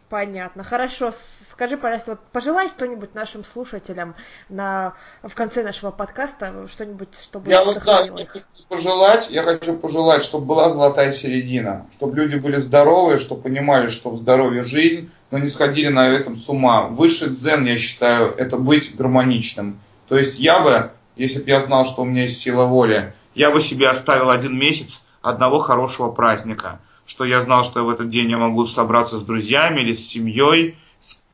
Понятно. 0.10 0.64
Хорошо. 0.64 1.12
Скажи, 1.12 1.78
пожалуйста, 1.78 2.12
вот 2.12 2.20
пожелай 2.32 2.70
что-нибудь 2.70 3.16
нашим 3.16 3.44
слушателям 3.44 4.16
на, 4.50 4.94
в 5.24 5.34
конце 5.34 5.64
нашего 5.64 5.90
подкаста, 5.90 6.68
что-нибудь, 6.72 7.10
чтобы 7.20 7.50
я 7.50 7.64
вот, 7.64 7.84
да, 7.84 8.02
я 8.02 8.26
хочу 8.26 8.46
пожелать, 8.70 9.30
я 9.32 9.42
хочу 9.42 9.76
пожелать, 9.76 10.24
чтобы 10.24 10.46
была 10.46 10.70
золотая 10.70 11.12
середина, 11.12 11.88
чтобы 11.96 12.16
люди 12.18 12.36
были 12.36 12.58
здоровые, 12.58 13.18
чтобы 13.18 13.42
понимали, 13.42 13.88
что 13.88 14.12
в 14.12 14.18
здоровье 14.18 14.64
жизнь, 14.64 15.10
но 15.32 15.40
не 15.40 15.48
сходили 15.48 15.88
на 15.88 16.10
этом 16.10 16.36
с 16.36 16.48
ума. 16.50 16.84
Высший 16.84 17.30
дзен, 17.30 17.66
я 17.66 17.78
считаю, 17.78 18.32
это 18.36 18.58
быть 18.58 18.96
гармоничным. 18.96 19.80
То 20.08 20.18
есть 20.18 20.38
я 20.38 20.60
бы, 20.60 20.92
если 21.16 21.42
бы 21.42 21.50
я 21.50 21.62
знал, 21.62 21.86
что 21.86 22.04
у 22.04 22.06
меня 22.06 22.24
есть 22.24 22.40
сила 22.40 22.66
воли, 22.66 23.14
я 23.34 23.50
бы 23.50 23.60
себе 23.60 23.90
оставил 23.90 24.30
один 24.30 24.56
месяц 24.58 25.02
одного 25.24 25.58
хорошего 25.58 26.12
праздника– 26.12 26.80
что 27.06 27.26
я 27.26 27.42
знал, 27.42 27.64
что 27.64 27.84
в 27.84 27.90
этот 27.90 28.10
день 28.10 28.30
я 28.32 28.38
могу 28.38 28.66
собраться 28.66 29.18
с 29.18 29.22
друзьями 29.22 29.82
или 29.82 29.94
с 29.94 30.08
семьей, 30.08 30.78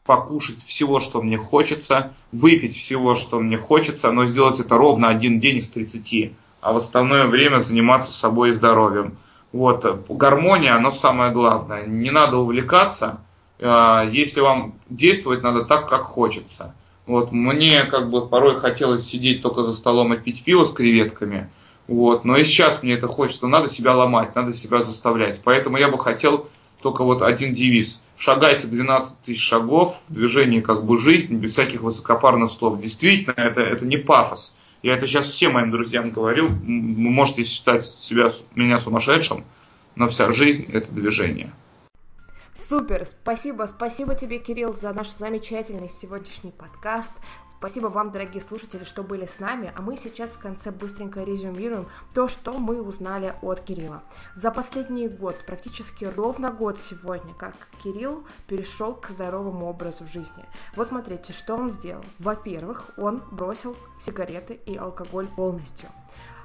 покушать 0.05 0.59
всего, 0.59 0.99
что 0.99 1.21
мне 1.21 1.37
хочется, 1.37 2.13
выпить 2.31 2.75
всего, 2.75 3.15
что 3.15 3.39
мне 3.39 3.57
хочется, 3.57 4.11
но 4.11 4.25
сделать 4.25 4.59
это 4.59 4.75
ровно 4.77 5.07
один 5.07 5.39
день 5.39 5.57
из 5.57 5.69
30, 5.69 6.33
а 6.59 6.73
в 6.73 6.77
остальное 6.77 7.27
время 7.27 7.59
заниматься 7.59 8.11
собой 8.11 8.49
и 8.49 8.53
здоровьем. 8.53 9.17
Вот, 9.51 10.05
гармония, 10.09 10.75
оно 10.75 10.91
самое 10.91 11.31
главное. 11.31 11.85
Не 11.85 12.09
надо 12.09 12.37
увлекаться, 12.37 13.21
а, 13.59 14.03
если 14.03 14.41
вам 14.41 14.73
действовать 14.89 15.43
надо 15.43 15.65
так, 15.65 15.87
как 15.87 16.03
хочется. 16.03 16.73
Вот, 17.05 17.31
мне 17.31 17.83
как 17.83 18.09
бы 18.09 18.27
порой 18.27 18.59
хотелось 18.59 19.05
сидеть 19.05 19.41
только 19.41 19.63
за 19.63 19.73
столом 19.73 20.13
и 20.13 20.17
пить 20.17 20.43
пиво 20.43 20.63
с 20.63 20.71
креветками– 20.71 21.49
вот. 21.91 22.23
Но 22.23 22.37
и 22.37 22.43
сейчас 22.45 22.81
мне 22.83 22.93
это 22.93 23.07
хочется, 23.07 23.47
надо 23.47 23.67
себя 23.67 23.93
ломать, 23.93 24.33
надо 24.33 24.53
себя 24.53 24.81
заставлять. 24.81 25.41
Поэтому 25.43 25.75
я 25.75 25.89
бы 25.89 25.97
хотел 25.97 26.47
только 26.81 27.03
вот 27.03 27.21
один 27.21 27.53
девиз. 27.53 28.01
Шагайте 28.17 28.67
12 28.67 29.19
тысяч 29.19 29.43
шагов 29.43 30.01
в 30.07 30.13
движении 30.13 30.61
как 30.61 30.85
бы 30.85 30.97
жизнь, 30.97 31.35
без 31.35 31.51
всяких 31.51 31.81
высокопарных 31.81 32.49
слов. 32.49 32.79
Действительно, 32.79 33.33
это, 33.35 33.59
это 33.59 33.85
не 33.85 33.97
пафос. 33.97 34.53
Я 34.83 34.95
это 34.95 35.05
сейчас 35.05 35.25
всем 35.25 35.53
моим 35.53 35.71
друзьям 35.71 36.11
говорю. 36.11 36.47
Вы 36.47 36.55
можете 36.65 37.43
считать 37.43 37.85
себя, 37.85 38.29
меня 38.55 38.77
сумасшедшим, 38.77 39.43
но 39.95 40.07
вся 40.07 40.31
жизнь– 40.31 40.65
это 40.71 40.89
движение. 40.91 41.51
Супер! 42.53 43.05
Спасибо, 43.05 43.65
спасибо 43.65 44.13
тебе, 44.13 44.37
Кирилл, 44.37 44.73
за 44.73 44.91
наш 44.91 45.09
замечательный 45.09 45.87
сегодняшний 45.87 46.51
подкаст. 46.51 47.11
Спасибо 47.49 47.87
вам, 47.87 48.11
дорогие 48.11 48.41
слушатели, 48.41 48.83
что 48.83 49.03
были 49.03 49.25
с 49.25 49.39
нами, 49.39 49.71
а 49.73 49.81
мы 49.81 49.95
сейчас 49.95 50.31
в 50.31 50.39
конце 50.39 50.69
быстренько 50.71 51.23
резюмируем 51.23 51.87
то, 52.13 52.27
что 52.27 52.57
мы 52.57 52.81
узнали 52.81 53.33
от 53.41 53.61
Кирилла. 53.61 54.03
За 54.35 54.51
последний 54.51 55.07
год, 55.07 55.37
практически 55.47 56.03
ровно 56.03 56.51
год 56.51 56.77
сегодня, 56.77 57.33
как 57.35 57.53
Кирилл 57.81 58.25
перешел 58.47 58.95
к 58.95 59.07
здоровому 59.09 59.67
образу 59.67 60.05
жизни. 60.05 60.43
Вот 60.75 60.89
смотрите, 60.89 61.31
что 61.31 61.55
он 61.55 61.69
сделал. 61.69 62.03
Во-первых, 62.19 62.91
он 62.97 63.23
бросил 63.31 63.77
сигареты 63.97 64.55
и 64.65 64.75
алкоголь 64.75 65.27
полностью. 65.27 65.89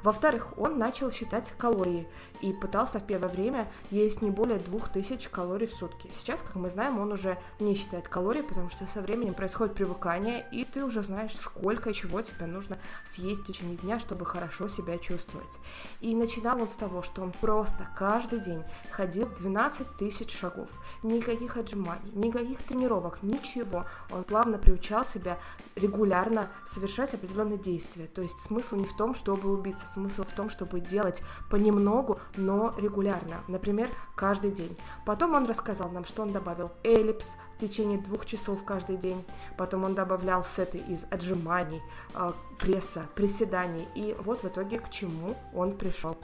Во-вторых, 0.07 0.57
он 0.57 0.79
начал 0.79 1.11
считать 1.11 1.53
калории 1.59 2.07
и 2.41 2.53
пытался 2.53 3.01
в 3.01 3.07
первое 3.09 3.29
время 3.29 3.67
есть 3.91 4.23
не 4.23 4.31
более 4.31 4.61
2000 4.61 5.29
калорий 5.31 5.67
в 5.67 5.73
сутки. 5.73 6.09
Сейчас, 6.13 6.43
как 6.43 6.55
мы 6.55 6.71
знаем, 6.71 7.01
он 7.01 7.11
уже 7.11 7.37
не 7.59 7.75
считает 7.75 8.07
калории, 8.07 8.43
потому 8.43 8.71
что 8.71 8.87
со 8.87 9.01
временем 9.01 9.35
происходит 9.35 9.75
привыкание, 9.75 10.47
и 10.53 10.65
ты 10.65 10.85
уже 10.85 11.03
знаешь, 11.03 11.35
сколько 11.35 11.93
чего 11.93 12.23
тебе 12.23 12.47
нужно 12.47 12.79
съесть 13.05 13.41
в 13.41 13.47
течение 13.47 13.77
дня, 13.79 13.99
чтобы 13.99 14.27
хорошо 14.27 14.69
себя 14.69 14.97
чувствовать. 14.97 15.59
И 16.01 16.15
начинал 16.15 16.63
он 16.63 16.69
с 16.69 16.77
того, 16.77 17.03
что 17.03 17.23
он 17.23 17.33
просто 17.33 17.89
каждый 17.99 18.39
день 18.39 18.63
ходил 18.93 19.29
12 19.29 19.97
тысяч 19.97 20.31
шагов. 20.31 20.69
Никаких 21.03 21.57
отжиманий, 21.57 22.13
никаких 22.13 22.63
тренировок, 22.63 23.25
ничего. 23.25 23.87
Он 24.13 24.23
плавно 24.23 24.57
приучал 24.57 25.05
себя 25.05 25.37
регулярно 25.75 26.49
совершать 26.65 27.13
определенные 27.13 27.59
действия. 27.59 28.07
То 28.07 28.23
есть 28.23 28.39
смысл 28.39 28.77
не 28.77 28.87
в 28.87 28.97
том, 28.97 29.17
чтобы 29.17 29.53
убиться 29.53 29.96
смысл 29.97 30.25
в 30.25 30.33
том, 30.33 30.51
чтобы 30.51 30.81
делать 30.81 31.23
понемногу, 31.51 32.21
но 32.37 32.75
регулярно. 32.77 33.41
Например, 33.49 33.89
каждый 34.15 34.51
день. 34.51 34.77
Потом 35.07 35.35
он 35.35 35.47
рассказал 35.47 35.89
нам, 35.91 36.05
что 36.05 36.23
он 36.23 36.33
добавил 36.33 36.71
эллипс 36.85 37.37
в 37.55 37.61
течение 37.61 37.99
двух 37.99 38.27
часов 38.27 38.63
каждый 38.65 38.99
день. 38.99 39.25
Потом 39.57 39.85
он 39.85 39.95
добавлял 39.95 40.45
сеты 40.45 40.79
из 40.79 41.07
отжиманий, 41.11 41.81
э, 42.15 42.33
пресса, 42.59 43.07
приседаний. 43.15 43.89
И 43.95 44.15
вот 44.21 44.43
в 44.43 44.49
итоге 44.49 44.79
к 44.79 44.91
чему 44.91 45.35
он 45.55 45.73
пришел. 45.73 46.17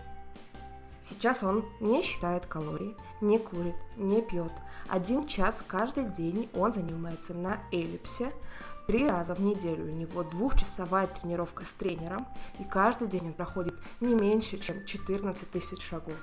Сейчас 1.01 1.43
он 1.43 1.65
не 1.81 2.03
считает 2.03 2.47
калорий, 2.47 2.95
не 3.21 3.39
курит, 3.39 3.75
не 3.97 4.23
пьет. 4.23 4.53
Один 4.87 5.27
час 5.27 5.65
каждый 5.67 6.05
день 6.05 6.49
он 6.55 6.73
занимается 6.73 7.35
на 7.35 7.59
эллипсе. 7.73 8.33
Три 8.87 9.09
раза 9.09 9.35
в 9.35 9.41
неделю 9.41 9.85
у 9.85 9.95
него 9.95 10.25
двухчасовая 10.25 11.07
тренировка 11.07 11.65
с 11.65 11.73
тренером, 11.73 12.27
и 12.59 12.65
каждый 12.65 13.09
день 13.09 13.27
он 13.27 13.33
проходит 13.33 13.75
не 14.01 14.15
меньше, 14.15 14.59
чем 14.59 14.85
14 14.85 15.51
тысяч 15.51 15.83
шагов. 15.83 16.17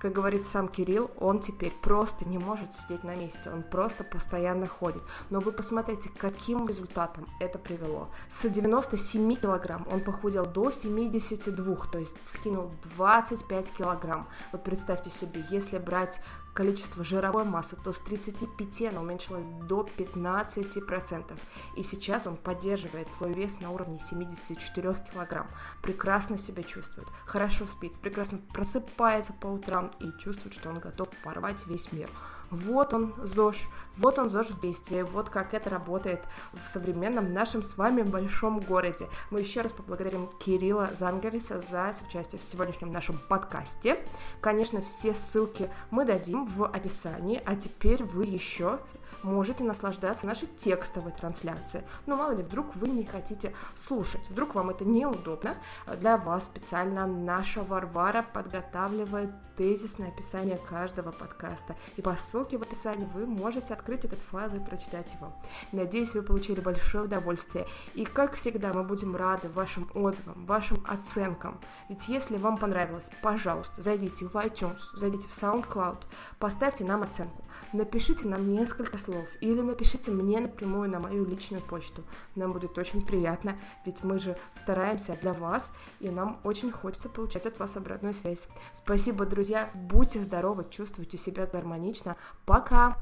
Как 0.00 0.12
говорит 0.12 0.46
сам 0.46 0.68
Кирилл, 0.68 1.10
он 1.18 1.38
теперь 1.38 1.72
просто 1.80 2.28
не 2.28 2.38
может 2.38 2.74
сидеть 2.74 3.04
на 3.04 3.14
месте, 3.14 3.50
он 3.50 3.62
просто 3.62 4.04
постоянно 4.04 4.66
ходит. 4.66 5.02
Но 5.30 5.40
вы 5.40 5.52
посмотрите, 5.52 6.10
каким 6.16 6.68
результатом 6.68 7.28
это 7.40 7.58
привело. 7.58 8.08
С 8.30 8.48
97 8.48 9.36
килограмм 9.36 9.86
он 9.90 10.00
похудел 10.00 10.44
до 10.44 10.70
72, 10.70 11.76
то 11.90 11.98
есть 11.98 12.16
скинул 12.24 12.72
25 12.96 13.72
килограмм. 13.72 14.28
Вот 14.50 14.64
представьте 14.64 15.10
себе, 15.10 15.44
если 15.50 15.78
брать 15.78 16.20
количество 16.54 17.04
жировой 17.04 17.44
массы, 17.44 17.76
то 17.76 17.92
с 17.92 18.00
35 18.00 18.82
она 18.90 19.00
уменьшилась 19.00 19.46
до 19.46 19.88
15%. 19.96 21.38
И 21.76 21.82
сейчас 21.82 22.26
он 22.26 22.36
поддерживает 22.36 23.08
свой 23.14 23.32
вес 23.32 23.60
на 23.60 23.70
уровне 23.70 23.98
74 23.98 24.96
килограмм. 25.12 25.48
Прекрасно 25.82 26.36
себя 26.36 26.62
чувствует, 26.62 27.08
хорошо 27.24 27.66
спит, 27.66 27.92
прекрасно 28.00 28.38
просыпается 28.52 29.32
по 29.32 29.46
утрам 29.46 29.92
и 30.00 30.12
чувствует, 30.18 30.54
что 30.54 30.68
он 30.70 30.78
готов 30.78 31.08
порвать 31.22 31.66
весь 31.66 31.92
мир. 31.92 32.10
Вот 32.50 32.92
он, 32.92 33.14
ЗОЖ, 33.22 33.66
вот 33.96 34.18
он, 34.18 34.28
ЗОЖ 34.28 34.50
в 34.50 34.60
действии, 34.60 35.02
вот 35.02 35.28
как 35.30 35.54
это 35.54 35.70
работает 35.70 36.20
в 36.52 36.68
современном 36.68 37.32
нашем 37.32 37.62
с 37.62 37.76
вами 37.76 38.02
большом 38.02 38.60
городе. 38.60 39.08
Мы 39.30 39.40
еще 39.40 39.60
раз 39.60 39.72
поблагодарим 39.72 40.28
Кирилла 40.38 40.90
Зангариса 40.94 41.60
за 41.60 41.92
участие 42.06 42.40
в 42.40 42.44
сегодняшнем 42.44 42.92
нашем 42.92 43.18
подкасте. 43.28 43.98
Конечно, 44.40 44.80
все 44.80 45.12
ссылки 45.14 45.68
мы 45.90 46.04
дадим 46.04 46.46
в 46.46 46.64
описании, 46.64 47.42
а 47.44 47.54
теперь 47.54 48.02
вы 48.02 48.24
еще 48.24 48.78
можете 49.22 49.64
наслаждаться 49.64 50.26
нашей 50.26 50.48
текстовой 50.56 51.12
трансляцией. 51.12 51.84
Но 52.06 52.16
мало 52.16 52.32
ли, 52.32 52.42
вдруг 52.42 52.74
вы 52.76 52.88
не 52.88 53.04
хотите 53.04 53.54
слушать, 53.74 54.28
вдруг 54.30 54.54
вам 54.54 54.70
это 54.70 54.84
неудобно. 54.84 55.56
Для 55.98 56.16
вас 56.16 56.46
специально 56.46 57.06
наша 57.06 57.62
Варвара 57.62 58.24
подготавливает 58.32 59.30
тезисное 59.56 60.08
описание 60.08 60.56
каждого 60.56 61.12
подкаста. 61.12 61.76
И 61.96 62.02
по 62.02 62.16
ссылке 62.16 62.58
в 62.58 62.62
описании 62.62 63.06
вы 63.14 63.26
можете 63.26 63.74
открыть 63.82 64.04
этот 64.04 64.20
файл 64.20 64.54
и 64.54 64.60
прочитать 64.60 65.12
его. 65.14 65.32
Надеюсь, 65.72 66.14
вы 66.14 66.22
получили 66.22 66.60
большое 66.60 67.04
удовольствие. 67.04 67.66
И 67.94 68.04
как 68.04 68.34
всегда, 68.34 68.72
мы 68.72 68.84
будем 68.84 69.16
рады 69.16 69.48
вашим 69.48 69.90
отзывам, 69.94 70.46
вашим 70.46 70.84
оценкам. 70.86 71.60
Ведь 71.88 72.08
если 72.08 72.36
вам 72.36 72.58
понравилось, 72.58 73.10
пожалуйста, 73.22 73.82
зайдите 73.82 74.26
в 74.26 74.34
iTunes, 74.36 74.78
зайдите 74.94 75.26
в 75.26 75.32
SoundCloud, 75.32 76.04
поставьте 76.38 76.84
нам 76.84 77.02
оценку. 77.02 77.44
Напишите 77.72 78.28
нам 78.28 78.52
несколько 78.52 78.98
слов 78.98 79.28
или 79.40 79.60
напишите 79.60 80.12
мне 80.12 80.40
напрямую 80.40 80.88
на 80.88 81.00
мою 81.00 81.24
личную 81.24 81.62
почту. 81.62 82.04
Нам 82.36 82.52
будет 82.52 82.78
очень 82.78 83.04
приятно, 83.04 83.56
ведь 83.84 84.04
мы 84.04 84.18
же 84.18 84.36
стараемся 84.54 85.18
для 85.20 85.32
вас, 85.32 85.72
и 85.98 86.08
нам 86.08 86.38
очень 86.44 86.70
хочется 86.70 87.08
получать 87.08 87.46
от 87.46 87.58
вас 87.58 87.76
обратную 87.76 88.14
связь. 88.14 88.46
Спасибо, 88.72 89.26
друзья, 89.26 89.70
будьте 89.74 90.22
здоровы, 90.22 90.66
чувствуйте 90.70 91.18
себя 91.18 91.46
гармонично. 91.46 92.16
Пока! 92.46 92.96